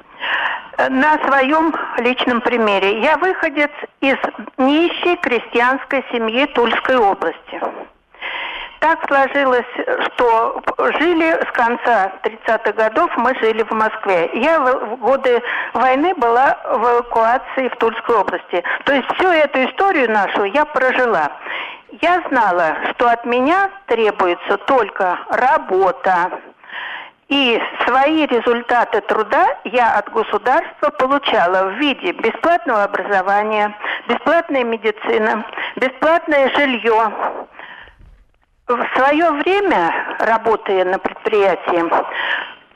[0.89, 3.01] на своем личном примере.
[3.03, 4.17] Я выходец из
[4.59, 7.61] нищей крестьянской семьи Тульской области.
[8.83, 9.65] Так сложилось,
[10.07, 10.61] что
[10.99, 14.29] жили с конца 30-х годов, мы жили в Москве.
[14.35, 15.41] Я в годы
[15.73, 18.65] войны была в эвакуации в Тульской области.
[18.85, 21.31] То есть всю эту историю нашу я прожила.
[22.01, 26.33] Я знала, что от меня требуется только работа,
[27.33, 33.75] и свои результаты труда я от государства получала в виде бесплатного образования,
[34.07, 35.43] бесплатной медицины,
[35.77, 37.11] бесплатное жилье.
[38.67, 41.83] В свое время, работая на предприятии,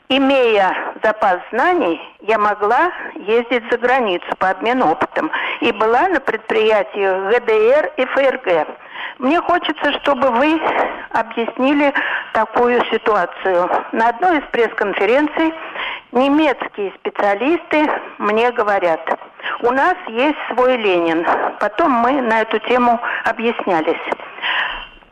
[0.09, 5.29] имея запас знаний, я могла ездить за границу по обмену опытом.
[5.61, 8.67] И была на предприятиях ГДР и ФРГ.
[9.19, 10.61] Мне хочется, чтобы вы
[11.11, 11.91] объяснили
[12.33, 13.69] такую ситуацию.
[13.91, 15.53] На одной из пресс-конференций
[16.11, 19.01] немецкие специалисты мне говорят,
[19.61, 21.25] у нас есть свой Ленин.
[21.59, 23.97] Потом мы на эту тему объяснялись.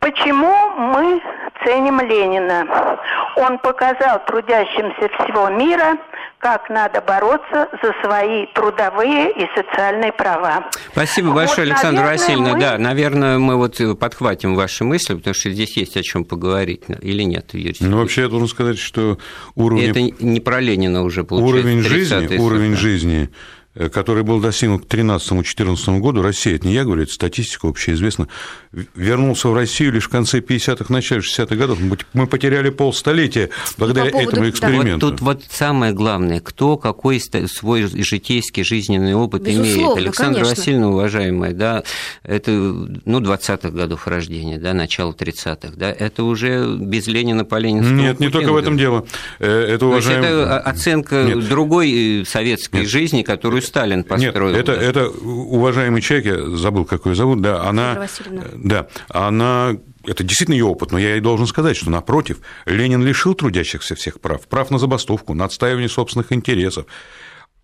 [0.05, 1.19] Почему мы
[1.63, 2.67] ценим Ленина?
[3.37, 5.97] Он показал трудящимся всего мира,
[6.37, 10.69] как надо бороться за свои трудовые и социальные права.
[10.91, 12.53] Спасибо большое, вот, Александра Васильевна.
[12.53, 12.59] Мы...
[12.59, 16.83] Да, наверное, мы вот подхватим ваши мысли, потому что здесь есть о чем поговорить.
[17.01, 19.17] Или нет, Юрий Ну, вообще, я должен сказать, что
[19.55, 19.89] уровень...
[19.89, 21.67] Это не про Ленина уже получается.
[21.67, 23.29] Уровень жизни, уровень жизни
[23.91, 28.27] который был достигнут к 2013-2014 году, Россия, это не я говорю, это статистика общеизвестна,
[28.95, 31.79] вернулся в Россию лишь в конце 50-х, начале 60-х годов.
[32.13, 35.05] Мы потеряли полстолетия благодаря по поводу, этому эксперименту.
[35.07, 39.97] Вот тут вот самое главное, кто какой свой житейский жизненный опыт Безусловно, имеет.
[39.97, 40.61] Александра конечно.
[40.61, 41.83] Васильевна, уважаемая, да,
[42.23, 48.01] это ну, 20-х годов рождения, да, начало 30-х, да, это уже без Ленина по Ленинскому
[48.01, 49.05] Нет, не только в этом дело.
[49.39, 50.21] Э, это, уважаем...
[50.21, 51.49] То есть это оценка Нет.
[51.49, 52.89] другой э, советской Нет.
[52.89, 54.55] жизни, которую Сталин построил.
[54.55, 58.07] Нет, это, это уважаемый человек, я забыл, как ее зовут, да, она,
[58.53, 59.75] да, она
[60.07, 64.19] это действительно ее опыт, но я ей должен сказать, что, напротив, Ленин лишил трудящихся всех
[64.19, 66.85] прав, прав на забастовку, на отстаивание собственных интересов.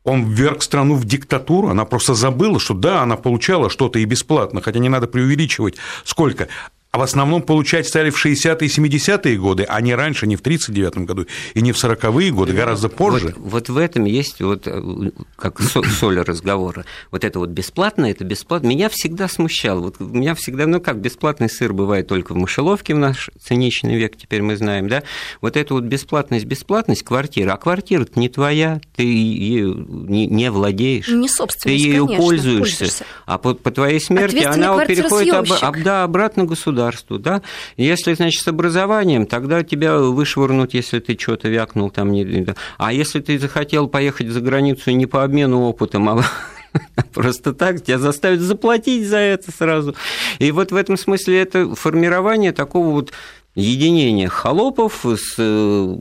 [0.04, 4.62] Он вверг страну в диктатуру, она просто забыла, что да, она получала что-то и бесплатно,
[4.62, 6.48] хотя не надо преувеличивать сколько
[6.92, 10.42] а в основном получать стали в 60-е и 70-е годы, а не раньше, не в
[10.42, 13.34] 39-м году и не в 40-е годы, гораздо позже.
[13.38, 16.86] Вот, вот в этом есть вот э, как соль разговора.
[17.10, 18.68] Вот это вот бесплатно, это бесплатно.
[18.68, 19.80] Меня всегда смущало.
[19.80, 24.18] Вот меня всегда, ну как, бесплатный сыр бывает только в мышеловке в наш циничный век,
[24.18, 25.04] теперь мы знаем, да?
[25.40, 27.52] Вот это вот бесплатность, бесплатность квартиры.
[27.52, 31.08] А квартира не твоя, ты ею не, не владеешь.
[31.08, 33.06] Не собственность, Ты ею пользуешься, пользуешься.
[33.26, 37.42] А по, по твоей смерти она переходит об, об, да, обратно государству государству, да.
[37.78, 42.12] Если, значит, с образованием, тогда тебя вышвырнут, если ты что-то вякнул там.
[42.12, 42.46] Не...
[42.78, 46.24] А если ты захотел поехать за границу не по обмену опытом, а
[47.14, 49.96] просто так, тебя заставят заплатить за это сразу.
[50.40, 53.12] И вот в этом смысле это формирование такого вот
[53.56, 55.96] единения холопов с, э,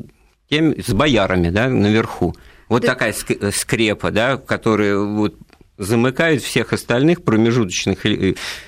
[0.48, 2.34] тем, с боярами да, наверху.
[2.68, 2.88] Вот да.
[2.88, 3.12] такая
[3.52, 5.34] скрепа, да, которая вот
[5.80, 8.04] замыкает всех остальных промежуточных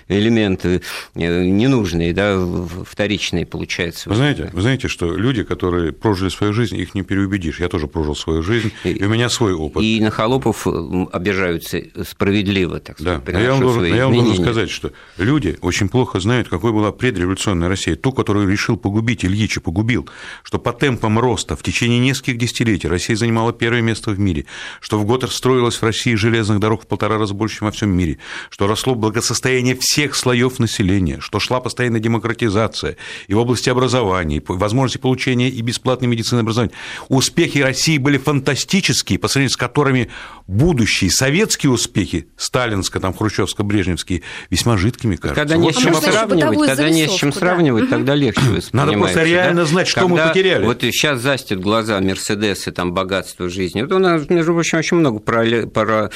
[0.09, 0.83] элементов
[1.14, 2.40] э, ненужные, да,
[2.85, 4.09] вторичные, получается.
[4.09, 7.61] Вы знаете, вы знаете, что люди, которые прожили свою жизнь, их не переубедишь.
[7.61, 9.83] Я тоже прожил свою жизнь, и, и у меня свой опыт.
[9.83, 13.25] И на холопов обижаются справедливо, так сказать.
[13.25, 16.92] Да, я вам, должен, я вам должен сказать, что люди очень плохо знают, какой была
[16.92, 20.09] предреволюционная Россия, ту, которую решил погубить Ильич и погубил,
[20.42, 24.46] что по темпам роста в течение нескольких десятилетий Россия занимала первое место в мире,
[24.81, 27.91] что в год строилось в России железных дорог в полтора раза больше, чем во всем
[27.91, 28.19] мире,
[28.51, 34.43] что росло благосостояние всех слоев населения, что шла постоянная демократизация и в области образования, и
[34.47, 36.73] возможности получения и бесплатной медицины образования.
[37.09, 40.11] Успехи России были фантастические, по сравнению с которыми
[40.47, 45.41] будущие советские успехи, сталинско, там, хрущевско-брежневские, весьма жидкими кажутся.
[45.41, 47.97] Когда не с чем сравнивать, когда не с чем сравнивать, да.
[47.97, 49.67] тогда легче Надо просто реально да?
[49.67, 50.65] знать, что когда мы потеряли.
[50.65, 53.83] Вот сейчас застят глаза Мерседесы, там, богатство жизни.
[53.83, 56.11] Вот у нас, между прочим, очень много про, про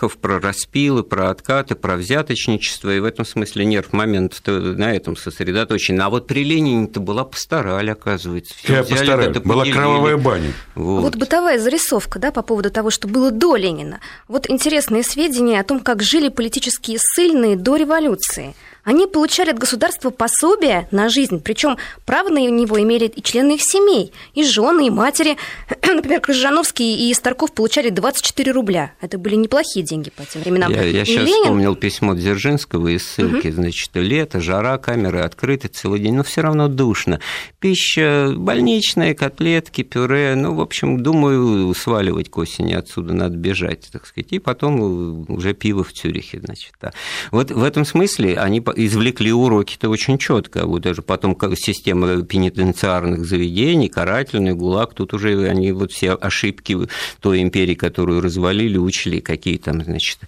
[0.00, 5.16] олигархов, про распилы, про откаты, про взяточничество, и в этом смысле нерв момент на этом
[5.16, 6.00] сосредоточен.
[6.00, 8.54] А вот при Ленине-то была постарали, оказывается.
[8.56, 10.52] Все постарали, была кровавая баня.
[10.74, 11.02] Вот.
[11.02, 14.00] вот бытовая зарисовка, да, по поводу того, что было до Ленина.
[14.28, 18.54] Вот интересные сведения о том, как жили политические ссыльные до революции–
[18.84, 23.62] они получали от государства пособия на жизнь, причем право на него имели и члены их
[23.62, 25.36] семей, и жены, и матери.
[25.86, 28.92] Например, Крыжановский и Старков получали 24 рубля.
[29.00, 30.72] Это были неплохие деньги по тем временам.
[30.72, 31.42] Я, я сейчас Ленин...
[31.42, 33.48] вспомнил письмо Дзержинского из ссылки.
[33.48, 33.56] Угу.
[33.56, 37.20] Значит, лето, жара, камеры открыты целый день, но все равно душно.
[37.58, 40.34] Пища больничная, котлетки, пюре.
[40.34, 44.32] Ну, в общем, думаю, сваливать к осени отсюда надо бежать, так сказать.
[44.32, 46.72] И потом уже пиво в Цюрихе, значит.
[46.80, 46.92] Да.
[47.30, 50.66] Вот в этом смысле они извлекли уроки-то очень четко.
[50.66, 56.76] Вот даже потом система пенитенциарных заведений, карательный ГУЛАГ, тут уже они вот все ошибки
[57.20, 60.18] той империи, которую развалили, учли, какие там, значит,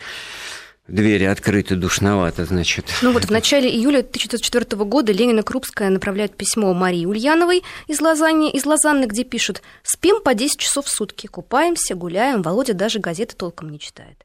[0.89, 2.87] двери открыты, душновато, значит.
[3.03, 8.01] Ну вот в начале июля 1904 года Ленин и Крупская направляют письмо Марии Ульяновой из
[8.01, 12.99] Лозанны, из Лозанны, где пишут «Спим по 10 часов в сутки, купаемся, гуляем, Володя даже
[12.99, 14.25] газеты толком не читает».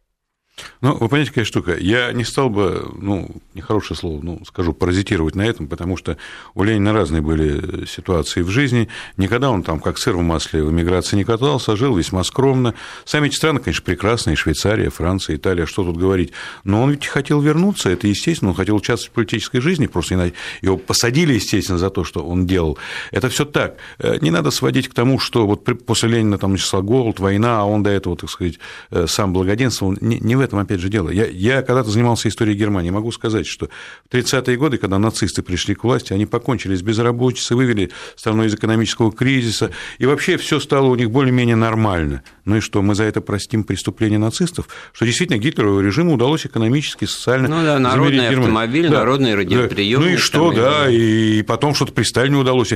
[0.81, 1.75] Ну, вы понимаете, какая штука.
[1.77, 6.17] Я не стал бы, ну, нехорошее слово, ну, скажу, паразитировать на этом, потому что
[6.55, 8.87] у Ленина разные были ситуации в жизни.
[9.17, 12.73] Никогда он там, как сыр в масле, в эмиграции не катался, жил весьма скромно.
[13.05, 16.31] Сами эти страны, конечно, прекрасные, Швейцария, Франция, Италия, что тут говорить.
[16.63, 20.77] Но он ведь хотел вернуться, это естественно, он хотел участвовать в политической жизни, просто его
[20.77, 22.77] посадили, естественно, за то, что он делал.
[23.11, 23.77] Это все так.
[23.99, 27.65] Э, не надо сводить к тому, что вот после Ленина там начался голод, война, а
[27.65, 28.59] он до этого, так сказать,
[28.91, 29.95] э, сам благоденствовал.
[30.01, 31.09] Не в этом, опять же, дело.
[31.09, 33.69] Я, я когда-то занимался историей Германии, могу сказать, что
[34.09, 38.53] в 30-е годы, когда нацисты пришли к власти, они покончили с безработицей, вывели страну из
[38.53, 42.23] экономического кризиса, и вообще все стало у них более-менее нормально.
[42.45, 44.67] Ну и что, мы за это простим преступления нацистов?
[44.93, 49.99] Что действительно Гитлерову режиму удалось экономически, социально Ну да, народный автомобиль, да, народный радиоприем.
[49.99, 50.05] Да.
[50.05, 52.73] Ну и что, да, и потом что-то при Сталине удалось.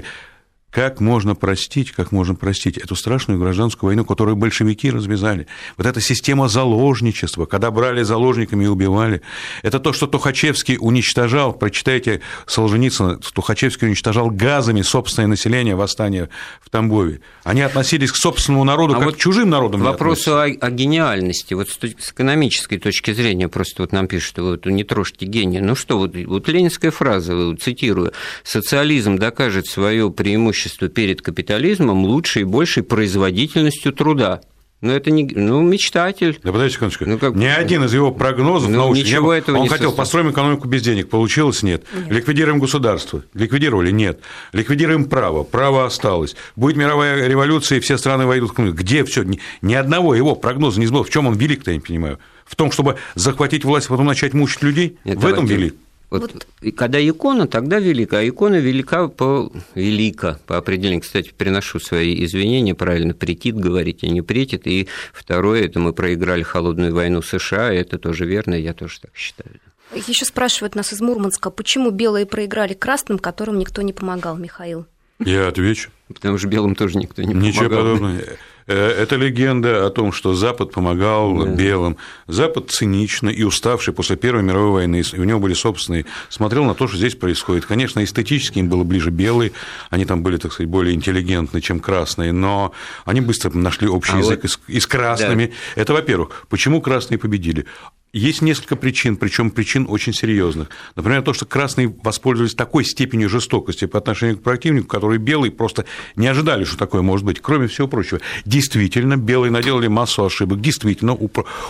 [0.71, 5.47] Как можно простить, как можно простить эту страшную гражданскую войну, которую большевики развязали?
[5.75, 9.21] Вот эта система заложничества, когда брали заложниками и убивали.
[9.63, 11.51] Это то, что Тухачевский уничтожал.
[11.51, 16.29] Прочитайте Солженицына, Тухачевский уничтожал газами собственное население восстания
[16.61, 17.19] в Тамбове.
[17.43, 19.81] Они относились к собственному народу а как вот к чужим народам.
[19.81, 21.53] Вопрос о, о гениальности.
[21.53, 25.61] Вот с экономической точки зрения, просто вот нам пишут, что вот не трожьте гения.
[25.61, 32.43] Ну что, вот, вот ленинская фраза, цитирую, «социализм докажет свое преимущество преимущество перед капитализмом лучшей
[32.43, 34.41] и большей производительностью труда.
[34.81, 36.39] Ну, это не, ну, мечтатель.
[36.43, 37.05] Да подождите секундочку.
[37.05, 37.35] Ну, как...
[37.35, 40.81] Ни один из его прогнозов ну, научных, ничего этого он не хотел, построим экономику без
[40.81, 41.83] денег, получилось нет.
[41.95, 42.11] нет.
[42.11, 44.21] Ликвидируем государство, ликвидировали нет.
[44.53, 46.35] Ликвидируем право, право осталось.
[46.55, 49.21] Будет мировая революция, и все страны войдут в Где все?
[49.21, 51.09] Ни, ни одного его прогноза не сбылось.
[51.09, 52.17] В чем он велик-то, я не понимаю.
[52.43, 54.97] В том, чтобы захватить власть, потом начать мучить людей?
[55.05, 55.75] Нет, в этом велик.
[56.11, 56.47] Вот, вот.
[56.61, 58.19] И когда икона, тогда велика.
[58.19, 61.01] А икона велика по велика по определению.
[61.01, 64.67] Кстати, приношу свои извинения, правильно претит говорить, а не претит.
[64.67, 69.55] И второе, это мы проиграли холодную войну США, это тоже верно, я тоже так считаю.
[69.95, 74.85] Еще спрашивают нас из Мурманска, почему белые проиграли красным, которым никто не помогал, Михаил?
[75.19, 75.91] Я отвечу.
[76.07, 77.47] Потому что белым тоже никто не помогал.
[77.47, 78.21] Ничего подобного.
[78.67, 81.51] Э, это легенда о том, что Запад помогал да.
[81.51, 81.97] белым.
[82.27, 86.73] Запад цинично и уставший после Первой мировой войны, и у него были собственные, смотрел на
[86.73, 87.65] то, что здесь происходит.
[87.65, 89.51] Конечно, эстетически им было ближе белые,
[89.89, 92.73] они там были, так сказать, более интеллигентны, чем красные, но
[93.05, 94.59] они быстро нашли общий а язык вот...
[94.67, 95.53] и с красными.
[95.75, 95.81] Да.
[95.81, 97.65] Это, во-первых, почему красные победили?
[98.13, 100.69] Есть несколько причин, причем причин очень серьезных.
[100.95, 105.85] Например, то, что красные воспользовались такой степенью жестокости по отношению к противнику, который белые просто
[106.15, 107.39] не ожидали, что такое может быть.
[107.41, 110.61] Кроме всего прочего, действительно, белые наделали массу ошибок.
[110.61, 111.29] Действительно, у,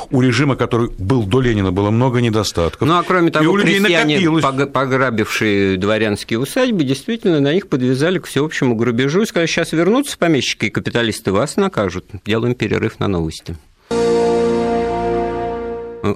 [0.09, 2.87] у режима, который был до Ленина, было много недостатков.
[2.87, 4.43] Ну, а кроме того, и у людей накопилось...
[4.43, 10.65] пограбившие дворянские усадьбы, действительно на них подвязали к всеобщему грабежу и сказали, сейчас вернутся помещики
[10.65, 12.05] и капиталисты, вас накажут.
[12.25, 13.55] Делаем перерыв на новости.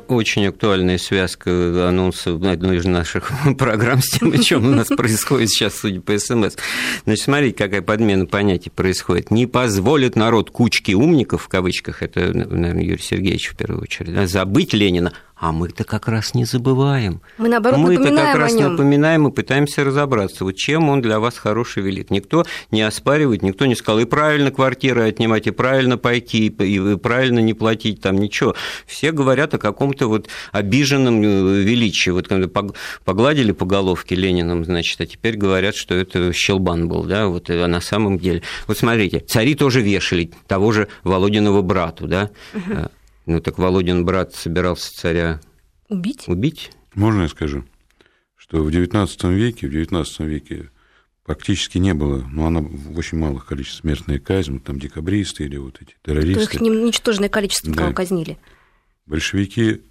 [0.08, 5.50] Очень актуальная связка анонсов одной из наших программ с тем, о чем у нас происходит
[5.50, 6.56] сейчас, судя по СМС.
[7.06, 9.30] Значит, смотрите, какая подмена понятий происходит.
[9.30, 14.74] Не позволит народ кучки умников, в кавычках, это, наверное, Юрий Сергеевич в первую очередь, забыть
[14.74, 17.22] Ленина, а мы-то как раз не забываем.
[17.38, 21.84] Мы, наоборот, Мы-то как раз напоминаем и пытаемся разобраться, вот чем он для вас хороший
[21.84, 22.10] велик.
[22.10, 27.40] Никто не оспаривает, никто не сказал, и правильно квартиры отнимать, и правильно пойти, и правильно
[27.40, 28.56] не платить, там ничего.
[28.86, 32.12] Все говорят о каком-то вот обиженном э, величии.
[32.12, 32.48] Вот когда
[33.04, 37.68] погладили по головке Лениным, значит, а теперь говорят, что это щелбан был, да, вот а
[37.68, 38.42] на самом деле.
[38.68, 42.90] Вот смотрите, цари тоже вешали того же Володиного брату, да, угу
[43.26, 45.42] ну так Володин брат собирался царя
[45.90, 46.26] убить.
[46.28, 46.72] Убить?
[46.94, 47.64] Можно я скажу,
[48.36, 50.70] что в XIX веке, в XIX веке
[51.26, 55.82] практически не было, ну, она в очень малых количествах смертная казнь, там декабристы или вот
[55.82, 56.60] эти террористы.
[56.60, 57.82] То их ничтожное количество да.
[57.82, 58.38] кого казнили.
[59.08, 59.82] Большевики,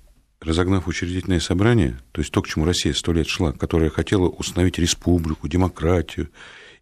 [0.41, 4.79] разогнав учредительное собрание, то есть то, к чему Россия сто лет шла, которая хотела установить
[4.79, 6.31] республику, демократию,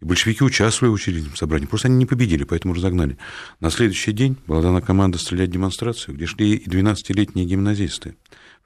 [0.03, 1.65] и большевики участвовали в учредительном собрании.
[1.65, 3.17] Просто они не победили, поэтому разогнали.
[3.59, 8.15] На следующий день была дана команда стрелять в демонстрацию, где шли и 12-летние гимназисты.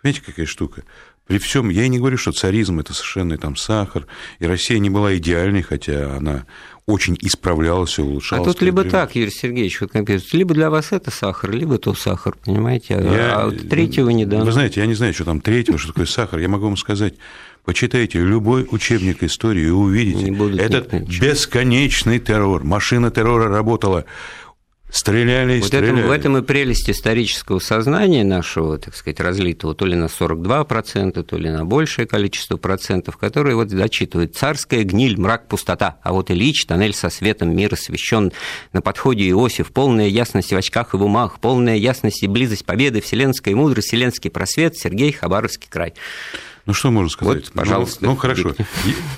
[0.01, 0.83] Понимаете, какая штука?
[1.27, 4.07] При всем, я и не говорю, что царизм это совершенно там сахар,
[4.39, 6.45] и Россия не была идеальной, хотя она
[6.85, 8.47] очень исправлялась и улучшалась.
[8.47, 11.93] А тут либо так, Юрий Сергеевич, вот как либо для вас это сахар, либо то
[11.93, 14.45] сахар, понимаете, а, я, а вот третьего не дано.
[14.45, 16.39] Вы знаете, я не знаю, что там третьего, что такое сахар.
[16.39, 17.15] Я могу вам сказать,
[17.67, 22.63] Почитайте любой учебник истории и увидите этот бесконечный террор.
[22.63, 24.05] Машина террора работала
[24.89, 25.99] Стреляли вот стреляли.
[25.99, 31.21] Это, в этом и прелесть исторического сознания нашего, так сказать, разлитого то ли на 42%,
[31.23, 35.97] то ли на большее количество процентов, которые вот зачитывают «Царская гниль, мрак, пустота».
[36.03, 38.31] А вот Ильич, тоннель со светом, мир освещен
[38.71, 43.01] на подходе Иосиф, полная ясность в очках и в умах, полная ясность и близость победы,
[43.01, 45.95] вселенская мудрость, вселенский просвет, Сергей Хабаровский край.
[46.67, 47.45] Ну, что можно сказать?
[47.45, 48.03] Вот, пожалуйста.
[48.03, 48.53] Ну, ну хорошо.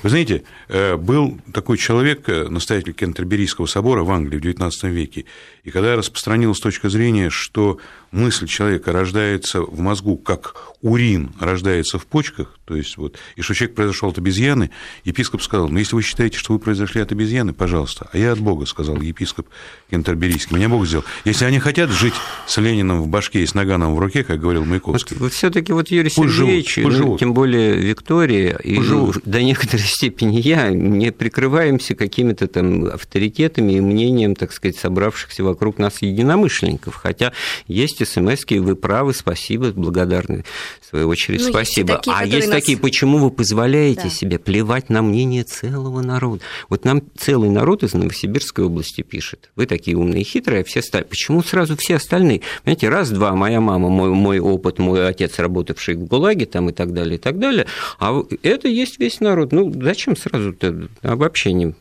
[0.04, 5.24] Вы знаете, э, был такой человек, э, настоятель Кентерберийского собора в Англии в XIX веке,
[5.64, 7.78] и когда распространилась точка зрения, что
[8.12, 13.54] мысль человека рождается в мозгу, как урин рождается в почках, то есть вот, и что
[13.54, 14.70] человек произошел от обезьяны,
[15.04, 18.40] епископ сказал, ну, если вы считаете, что вы произошли от обезьяны, пожалуйста, а я от
[18.40, 19.48] Бога, сказал епископ
[19.90, 21.04] Кентерберийский, меня Бог сделал.
[21.24, 22.14] Если они хотят жить
[22.46, 25.16] с Лениным в башке и с Наганом в руке, как говорил Маяковский.
[25.16, 28.78] Вот, вот все таки вот Юрий Сергеевич, ну, тем более Виктория, и
[29.24, 35.78] до некоторой степени я, не прикрываемся какими-то там авторитетами и мнением, так сказать, собравшихся вокруг
[35.78, 37.32] нас единомышленников, хотя
[37.66, 40.44] есть смс вы правы, спасибо, благодарны,
[40.80, 41.92] в свою очередь, ну, спасибо.
[41.92, 42.60] Есть такие, а есть нас...
[42.60, 44.10] такие, почему вы позволяете да.
[44.10, 46.42] себе плевать на мнение целого народа?
[46.68, 50.82] Вот нам целый народ из Новосибирской области пишет, вы такие умные и хитрые, а все
[50.82, 51.04] стали.
[51.04, 52.42] Почему сразу все остальные?
[52.64, 56.92] Понимаете, раз-два, моя мама, мой, мой опыт, мой отец, работавший в ГУЛАГе там и так
[56.92, 57.66] далее, и так далее,
[57.98, 59.52] а это есть весь народ.
[59.52, 61.74] Ну, зачем сразу-то обобщение?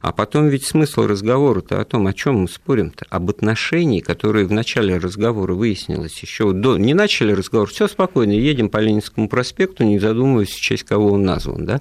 [0.00, 4.52] А потом ведь смысл разговора-то о том, о чем мы спорим-то, об отношении, которые в
[4.52, 6.76] начале разговора выяснилось еще до...
[6.78, 11.24] Не начали разговор, все спокойно, едем по Ленинскому проспекту, не задумываясь, в честь кого он
[11.24, 11.80] назван, да?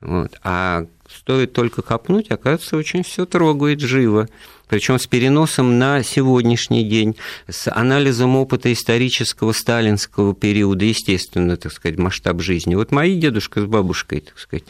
[0.00, 0.38] Вот.
[0.42, 4.28] А стоит только копнуть, оказывается, очень все трогает живо
[4.68, 7.16] причем с переносом на сегодняшний день,
[7.48, 12.74] с анализом опыта исторического сталинского периода, естественно, так сказать, масштаб жизни.
[12.74, 14.64] Вот мои дедушка с бабушкой, так сказать,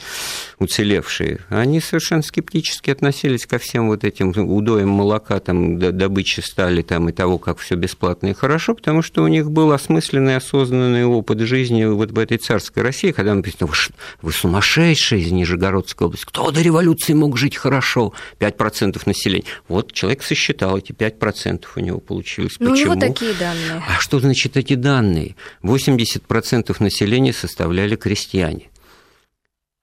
[0.59, 7.09] уцелевшие, они совершенно скептически относились ко всем вот этим удоям молока, там, добычи стали там,
[7.09, 11.41] и того, как все бесплатно и хорошо, потому что у них был осмысленный, осознанный опыт
[11.41, 13.75] жизни вот в этой царской России, когда мы писали, вы,
[14.23, 18.13] вы сумасшедшие из Нижегородской области, кто до революции мог жить хорошо?
[18.41, 19.45] 5% населения.
[19.69, 22.57] Вот вот человек сосчитал, эти 5% у него получилось.
[22.59, 22.93] Ну, Почему?
[22.93, 23.83] у него такие данные.
[23.87, 25.37] А что значит эти данные?
[25.63, 28.71] 80% населения составляли крестьяне.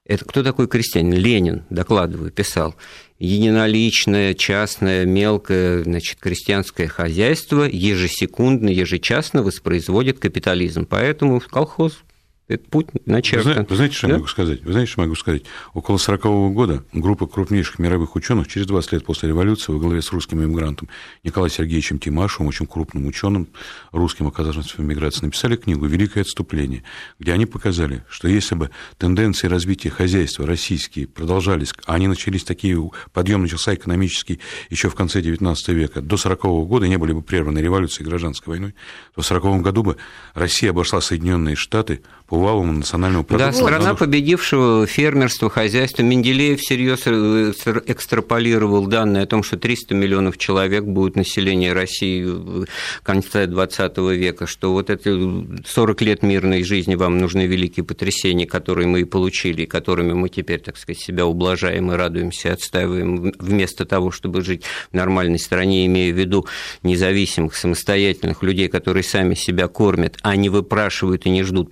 [0.06, 1.14] Это кто такой крестьянин?
[1.14, 2.76] Ленин, докладываю, писал.
[3.20, 10.86] Единоличное, частное, мелкое значит, крестьянское хозяйство ежесекундно, ежечасно воспроизводит капитализм.
[10.86, 12.04] Поэтому колхоз
[12.50, 13.66] Этот путь начертан.
[13.70, 14.14] Вы, знаете, что да?
[14.14, 14.64] я могу сказать?
[14.64, 15.44] Вы знаете, что могу сказать?
[15.74, 20.12] Около 40-го года группа крупнейших мировых ученых через 20 лет после революции во главе с
[20.12, 20.90] русским иммигрантом
[21.24, 23.48] Николаем Сергеевичем Тимашевым, очень крупным ученым,
[23.94, 26.84] русским, оказавшимся в эмиграции, написали книгу «Великое отступление»,
[27.18, 32.78] где они показали, что если бы тенденции развития хозяйства российские продолжались, а они начались такие,
[33.14, 37.60] подъем начался экономический еще в конце XIX века, до 40-го года не были бы прерваны
[37.60, 38.76] революцией и гражданской войной,
[39.16, 39.98] то в 40 году бы
[40.34, 42.02] Россия обошла Соединенные Штаты
[42.34, 43.60] по валовому национальному продукту.
[43.60, 46.02] Да, страна победившего фермерство, хозяйство.
[46.02, 47.54] Менделеев всерьез э,
[47.86, 52.66] экстраполировал данные о том, что 300 миллионов человек будет население России в
[53.04, 58.88] конце 20 века, что вот это 40 лет мирной жизни вам нужны великие потрясения, которые
[58.88, 64.10] мы и получили, которыми мы теперь, так сказать, себя ублажаем и радуемся, отстаиваем, вместо того,
[64.10, 66.48] чтобы жить в нормальной стране, имея в виду
[66.82, 71.72] независимых, самостоятельных людей, которые сами себя кормят, а не выпрашивают и не ждут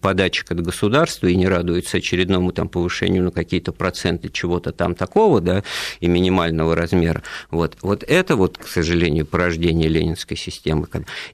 [0.52, 5.42] подачи от государства и не радуются очередному там повышению на какие-то проценты чего-то там такого,
[5.42, 5.64] да,
[6.02, 7.24] и минимального размера.
[7.52, 10.88] Вот, вот это вот, к сожалению, порождение ленинской системы.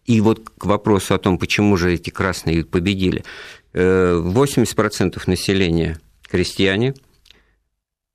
[0.05, 3.23] И вот к вопросу о том, почему же эти красные победили.
[3.73, 5.97] 80% э, населения
[6.29, 6.93] крестьяне,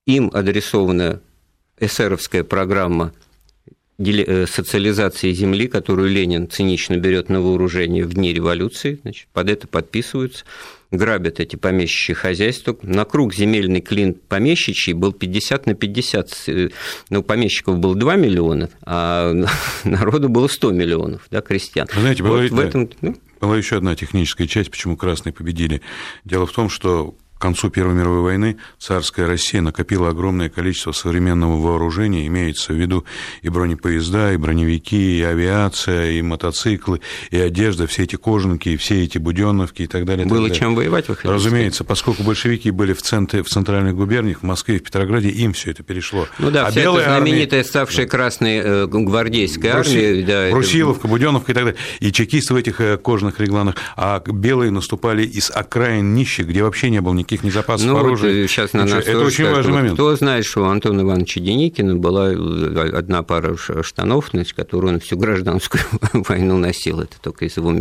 [0.06, 1.20] им адресована
[1.78, 3.12] эсеровская программа
[3.98, 10.44] социализации земли, которую Ленин цинично берет на вооружение в дни революции, значит, под это подписываются,
[10.92, 12.76] грабят эти помещичьи хозяйства.
[12.82, 16.44] На круг земельный клин помещичий был 50 на 50.
[16.48, 16.68] Э,
[17.10, 19.32] ну, помещиков было 2 миллиона, а
[19.84, 21.88] народу было 100 миллионов, да, крестьян.
[21.94, 22.90] Вы знаете, вот была, в этом...
[23.00, 23.16] Ну...
[23.40, 25.80] была еще одна техническая часть, почему красные победили.
[26.24, 31.60] Дело в том, что к концу Первой мировой войны царская Россия накопила огромное количество современного
[31.60, 33.04] вооружения, имеется в виду
[33.42, 37.00] и бронепоезда, и броневики, и авиация, и мотоциклы,
[37.32, 40.24] и одежда, все эти кожанки, и все эти буденовки и так далее.
[40.24, 40.60] Было так далее.
[40.60, 44.78] чем воевать, вы Разумеется, поскольку большевики были в, центре, в центральных губерниях, в Москве и
[44.78, 46.28] в Петрограде, им все это перешло.
[46.38, 47.64] Ну да, а вся эта знаменитая, армия...
[47.64, 49.96] ставшая красной э, гвардейская Бруси...
[49.96, 50.22] армия.
[50.22, 51.08] Да, Брусиловка, это...
[51.08, 51.80] Буденовка и так далее.
[51.98, 56.88] И чекисты в этих э, кожаных регланах, а белые наступали из окраин нищих, где вообще
[56.88, 58.42] не было никаких запасов ну, оружия.
[58.42, 59.94] Вот сейчас на нас это очень важный момент.
[59.94, 65.16] Кто знает, что у Антона Ивановича Деникина была одна пара штанов, значит, которую он всю
[65.16, 67.00] гражданскую войну носил.
[67.00, 67.74] Это только из его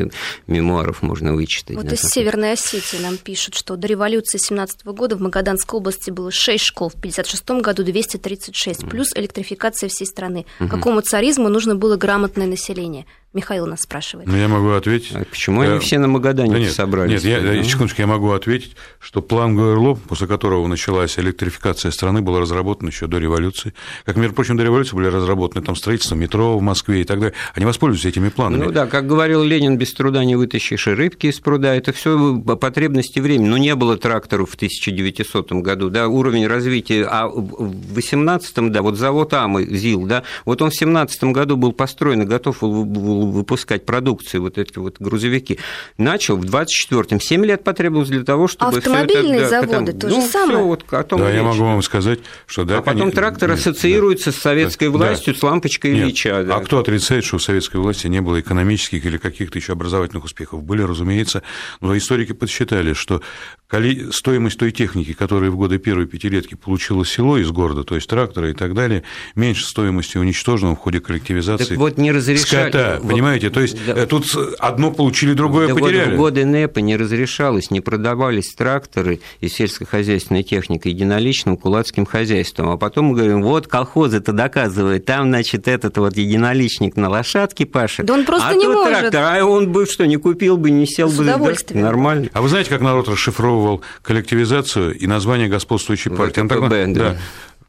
[0.48, 1.76] мемуаров можно вычитать.
[1.76, 6.12] Вот да, из Северной Осетии нам пишут, что до революции 17 года в Магаданской области
[6.12, 10.46] было 6 школ, в 56 году 236, плюс электрификация всей страны.
[10.60, 10.70] Угу.
[10.70, 13.06] Какому царизму нужно было грамотное население?
[13.34, 14.28] Михаил нас спрашивает.
[14.28, 15.16] Ну, я могу ответить.
[15.16, 17.24] А почему они все на Магадане да нет, собрались?
[17.24, 22.38] Нет, я, секундочку, я могу ответить, что план ГРЛО, после которого началась электрификация страны, был
[22.38, 23.74] разработан еще до революции.
[24.04, 27.34] Как, между прочим, до революции были разработаны там строительство метро в Москве и так далее.
[27.54, 28.66] Они воспользуются этими планами.
[28.66, 31.74] Ну да, как говорил Ленин, без труда не вытащишь и рыбки из пруда.
[31.74, 33.48] Это все потребности времени.
[33.48, 37.06] Но не было тракторов в 1900 году, да, уровень развития.
[37.10, 41.72] А в 18-м, да, вот завод АМы, ЗИЛ, да, вот он в 17 году был
[41.72, 42.62] построен и готов
[43.30, 45.60] выпускать продукцию, вот эти вот грузовики,
[45.98, 47.20] начал в 24-м.
[47.20, 50.64] 7 лет потребовалось для того, чтобы Автомобильные это, заводы, то ну, же самое.
[50.64, 52.78] вот о том да, я могу вам сказать, что да.
[52.78, 55.40] А потом конечно, трактор нет, ассоциируется да, с советской да, властью, да.
[55.40, 56.44] с лампочкой нет, Ильича.
[56.44, 56.56] Да.
[56.58, 60.64] А кто отрицает, что у советской власти не было экономических или каких-то еще образовательных успехов?
[60.64, 61.44] Были, разумеется,
[61.80, 63.22] но историки подсчитали, что
[64.12, 68.50] стоимость той техники, которая в годы первой пятилетки получила село из города, то есть трактора
[68.50, 69.04] и так далее,
[69.36, 72.70] меньше стоимости уничтоженного в ходе коллективизации так вот не разрешали.
[72.70, 73.00] скота.
[73.02, 73.94] Вот, понимаете, то есть да.
[73.94, 74.26] Э, тут
[74.60, 76.10] одно получили, другое да потеряли.
[76.10, 82.70] Вот в годы НЭПа не разрешалось, не продавались тракторы и сельскохозяйственная техника единоличным кулацким хозяйством.
[82.70, 87.66] А потом мы говорим, вот колхоз это доказывает, там, значит, этот вот единоличник на лошадке
[87.66, 88.06] пашет.
[88.06, 89.12] Да он просто а не может.
[89.12, 91.24] Трактор, а он бы что, не купил бы, не сел С бы.
[91.24, 91.40] Да,
[91.74, 92.30] нормально.
[92.34, 96.42] А вы знаете, как народ расшифровывал организовывал коллективизацию и название господствующей партии.
[96.42, 97.10] ВКПБ, так, да.
[97.14, 97.18] да.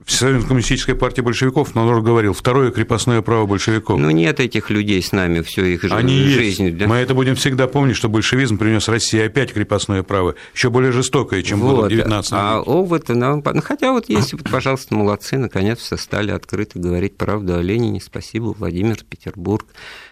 [0.04, 4.00] Всесоюзная коммунистическая партия большевиков, но он говорил, второе крепостное право большевиков.
[4.00, 5.94] Ну, нет этих людей с нами всю их жизнь.
[5.94, 6.64] Они жизнь.
[6.64, 6.78] Есть.
[6.78, 6.88] Да?
[6.88, 11.42] Мы это будем всегда помнить, что большевизм принес России опять крепостное право, еще более жестокое,
[11.42, 11.76] чем вот.
[11.76, 16.80] было в 19 А овод, ну, хотя вот если, пожалуйста, молодцы, наконец все стали открыто
[16.80, 18.00] говорить правду о Ленине.
[18.00, 19.66] Спасибо, Владимир, Петербург.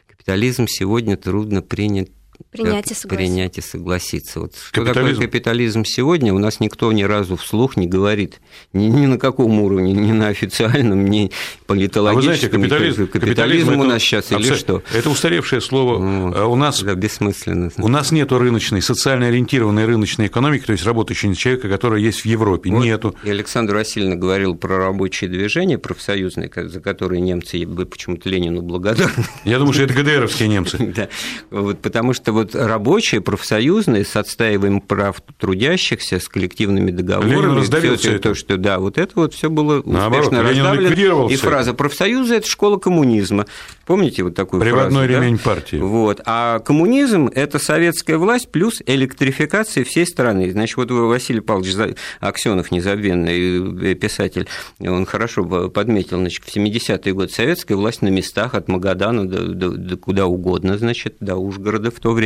[0.07, 2.11] Капитализм сегодня трудно принять
[2.51, 3.09] Принять и согласиться.
[3.09, 4.41] Принять и согласиться.
[4.41, 8.41] Вот что такое капитализм сегодня, у нас никто ни разу вслух не говорит
[8.72, 11.30] ни, ни на каком уровне, ни на официальном, ни
[11.66, 12.07] политологическом.
[12.11, 14.82] А вы знаете, капитализм, капитализм, капитализм у нас сейчас или что?
[14.93, 15.99] Это устаревшее слово.
[15.99, 17.70] Ну, у нас, да, бессмысленно.
[17.78, 22.26] У нас нет рыночной, социально ориентированной рыночной экономики, то есть работающего человека, которая есть в
[22.26, 22.70] Европе.
[22.70, 23.14] Вот нету.
[23.24, 29.24] И Александр Васильевна говорил про рабочие движения профсоюзные, за которые немцы, вы почему-то Ленину благодарны.
[29.45, 30.78] Я думаю, что это ГДРовские немцы.
[31.01, 31.09] Да,
[31.51, 37.31] вот потому что это вот рабочие, профсоюзные, с отстаиванием прав трудящихся, с коллективными договорами.
[37.31, 41.28] Ленин все это, то, что, да, вот это вот все было Наоборот, успешно раздавлено.
[41.28, 43.47] И фраза «профсоюзы– это школа коммунизма».
[43.87, 45.20] Помните вот такую Приводной фразу?
[45.20, 45.43] ремень да?
[45.43, 45.76] партии.
[45.76, 46.20] Вот.
[46.24, 50.53] А коммунизм– это советская власть плюс электрификация всей страны.
[50.53, 54.47] Значит, вот Василий Павлович Аксенов, незабвенный писатель,
[54.78, 59.70] он хорошо подметил, значит, в 70-е годы советская власть на местах от Магадана до, до,
[59.70, 62.20] до куда угодно, значит, до Ужгорода в то время.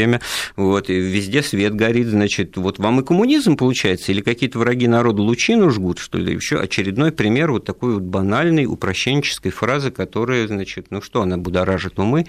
[0.57, 5.23] Вот, и везде свет горит, значит, вот вам и коммунизм получается, или какие-то враги народа
[5.23, 10.87] лучину жгут, что ли, еще очередной пример вот такой вот банальной, упрощенческой фразы, которая, значит,
[10.91, 12.27] ну что, она будоражит умы,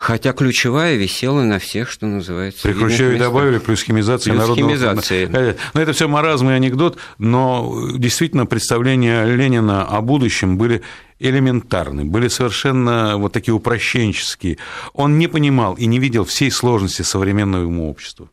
[0.00, 2.62] Хотя ключевая висела на всех, что называется.
[2.62, 4.70] При Хрущеве добавили плюс химизация плюс народного...
[4.70, 5.28] химизация.
[5.28, 10.80] Но ну, это все маразм и анекдот, но действительно представления Ленина о будущем были
[11.18, 14.56] элементарны, были совершенно вот такие упрощенческие.
[14.94, 18.30] Он не понимал и не видел всей сложности современного ему общества.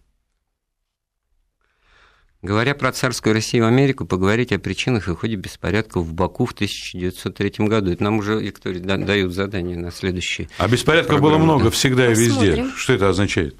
[2.43, 6.51] Говоря про царскую Россию и Америку, поговорить о причинах и ходе беспорядков в Баку в
[6.51, 7.91] 1903 году.
[7.91, 10.47] Это нам уже, Виктория, дают задание на следующий.
[10.59, 12.67] А беспорядков было много всегда и везде.
[12.75, 13.55] Что это означает?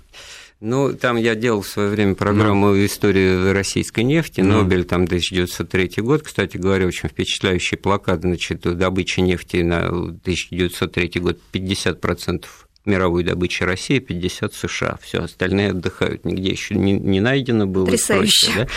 [0.60, 2.86] Ну, там я делал в свое время программу ну.
[2.86, 4.64] истории российской нефти, ну.
[4.64, 11.40] Нобель, там 1903 год, кстати говоря, очень впечатляющий плакат, значит, добыча нефти на 1903 год
[11.54, 12.46] 50%
[12.88, 14.98] мировой добычи России, 50 США.
[15.02, 16.26] Все остальные отдыхают.
[16.26, 17.86] Нигде еще не, не найдено было.
[17.86, 18.52] Потрясающе.
[18.56, 18.68] да?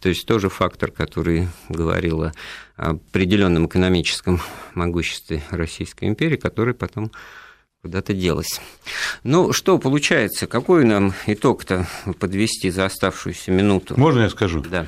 [0.00, 2.32] То есть тоже фактор, который говорил о
[2.76, 4.40] определенном экономическом
[4.74, 7.12] могуществе Российской империи, который потом
[7.82, 8.60] куда-то делось.
[9.22, 10.46] Ну, что получается?
[10.46, 11.86] Какой нам итог-то
[12.18, 13.94] подвести за оставшуюся минуту?
[13.98, 14.60] Можно я скажу?
[14.60, 14.86] Да.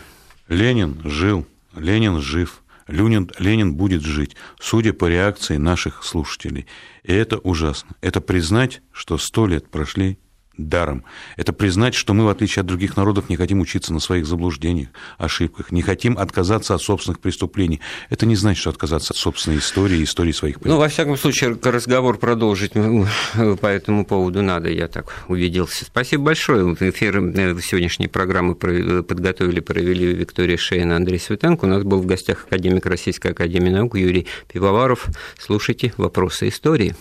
[0.49, 2.62] Ленин жил, Ленин жив,
[2.93, 6.67] Ленин, Ленин будет жить, судя по реакции наших слушателей.
[7.03, 7.97] И это ужасно.
[8.01, 10.19] Это признать, что сто лет прошли
[10.57, 11.05] даром.
[11.37, 14.89] Это признать, что мы, в отличие от других народов, не хотим учиться на своих заблуждениях,
[15.19, 17.81] ошибках, не хотим отказаться от собственных преступлений.
[18.11, 20.73] Это не значит, что отказаться от собственной истории, истории своих предков.
[20.73, 25.85] Ну, во всяком случае, разговор продолжить по этому поводу надо, я так увиделся.
[25.85, 26.75] Спасибо большое.
[26.75, 31.65] Эфир э, сегодняшней программы подготовили, провели Виктория Шейна, Андрей Светенко.
[31.65, 35.07] У нас был в гостях академик Российской Академии Наук Юрий Пивоваров.
[35.39, 36.95] Слушайте «Вопросы истории».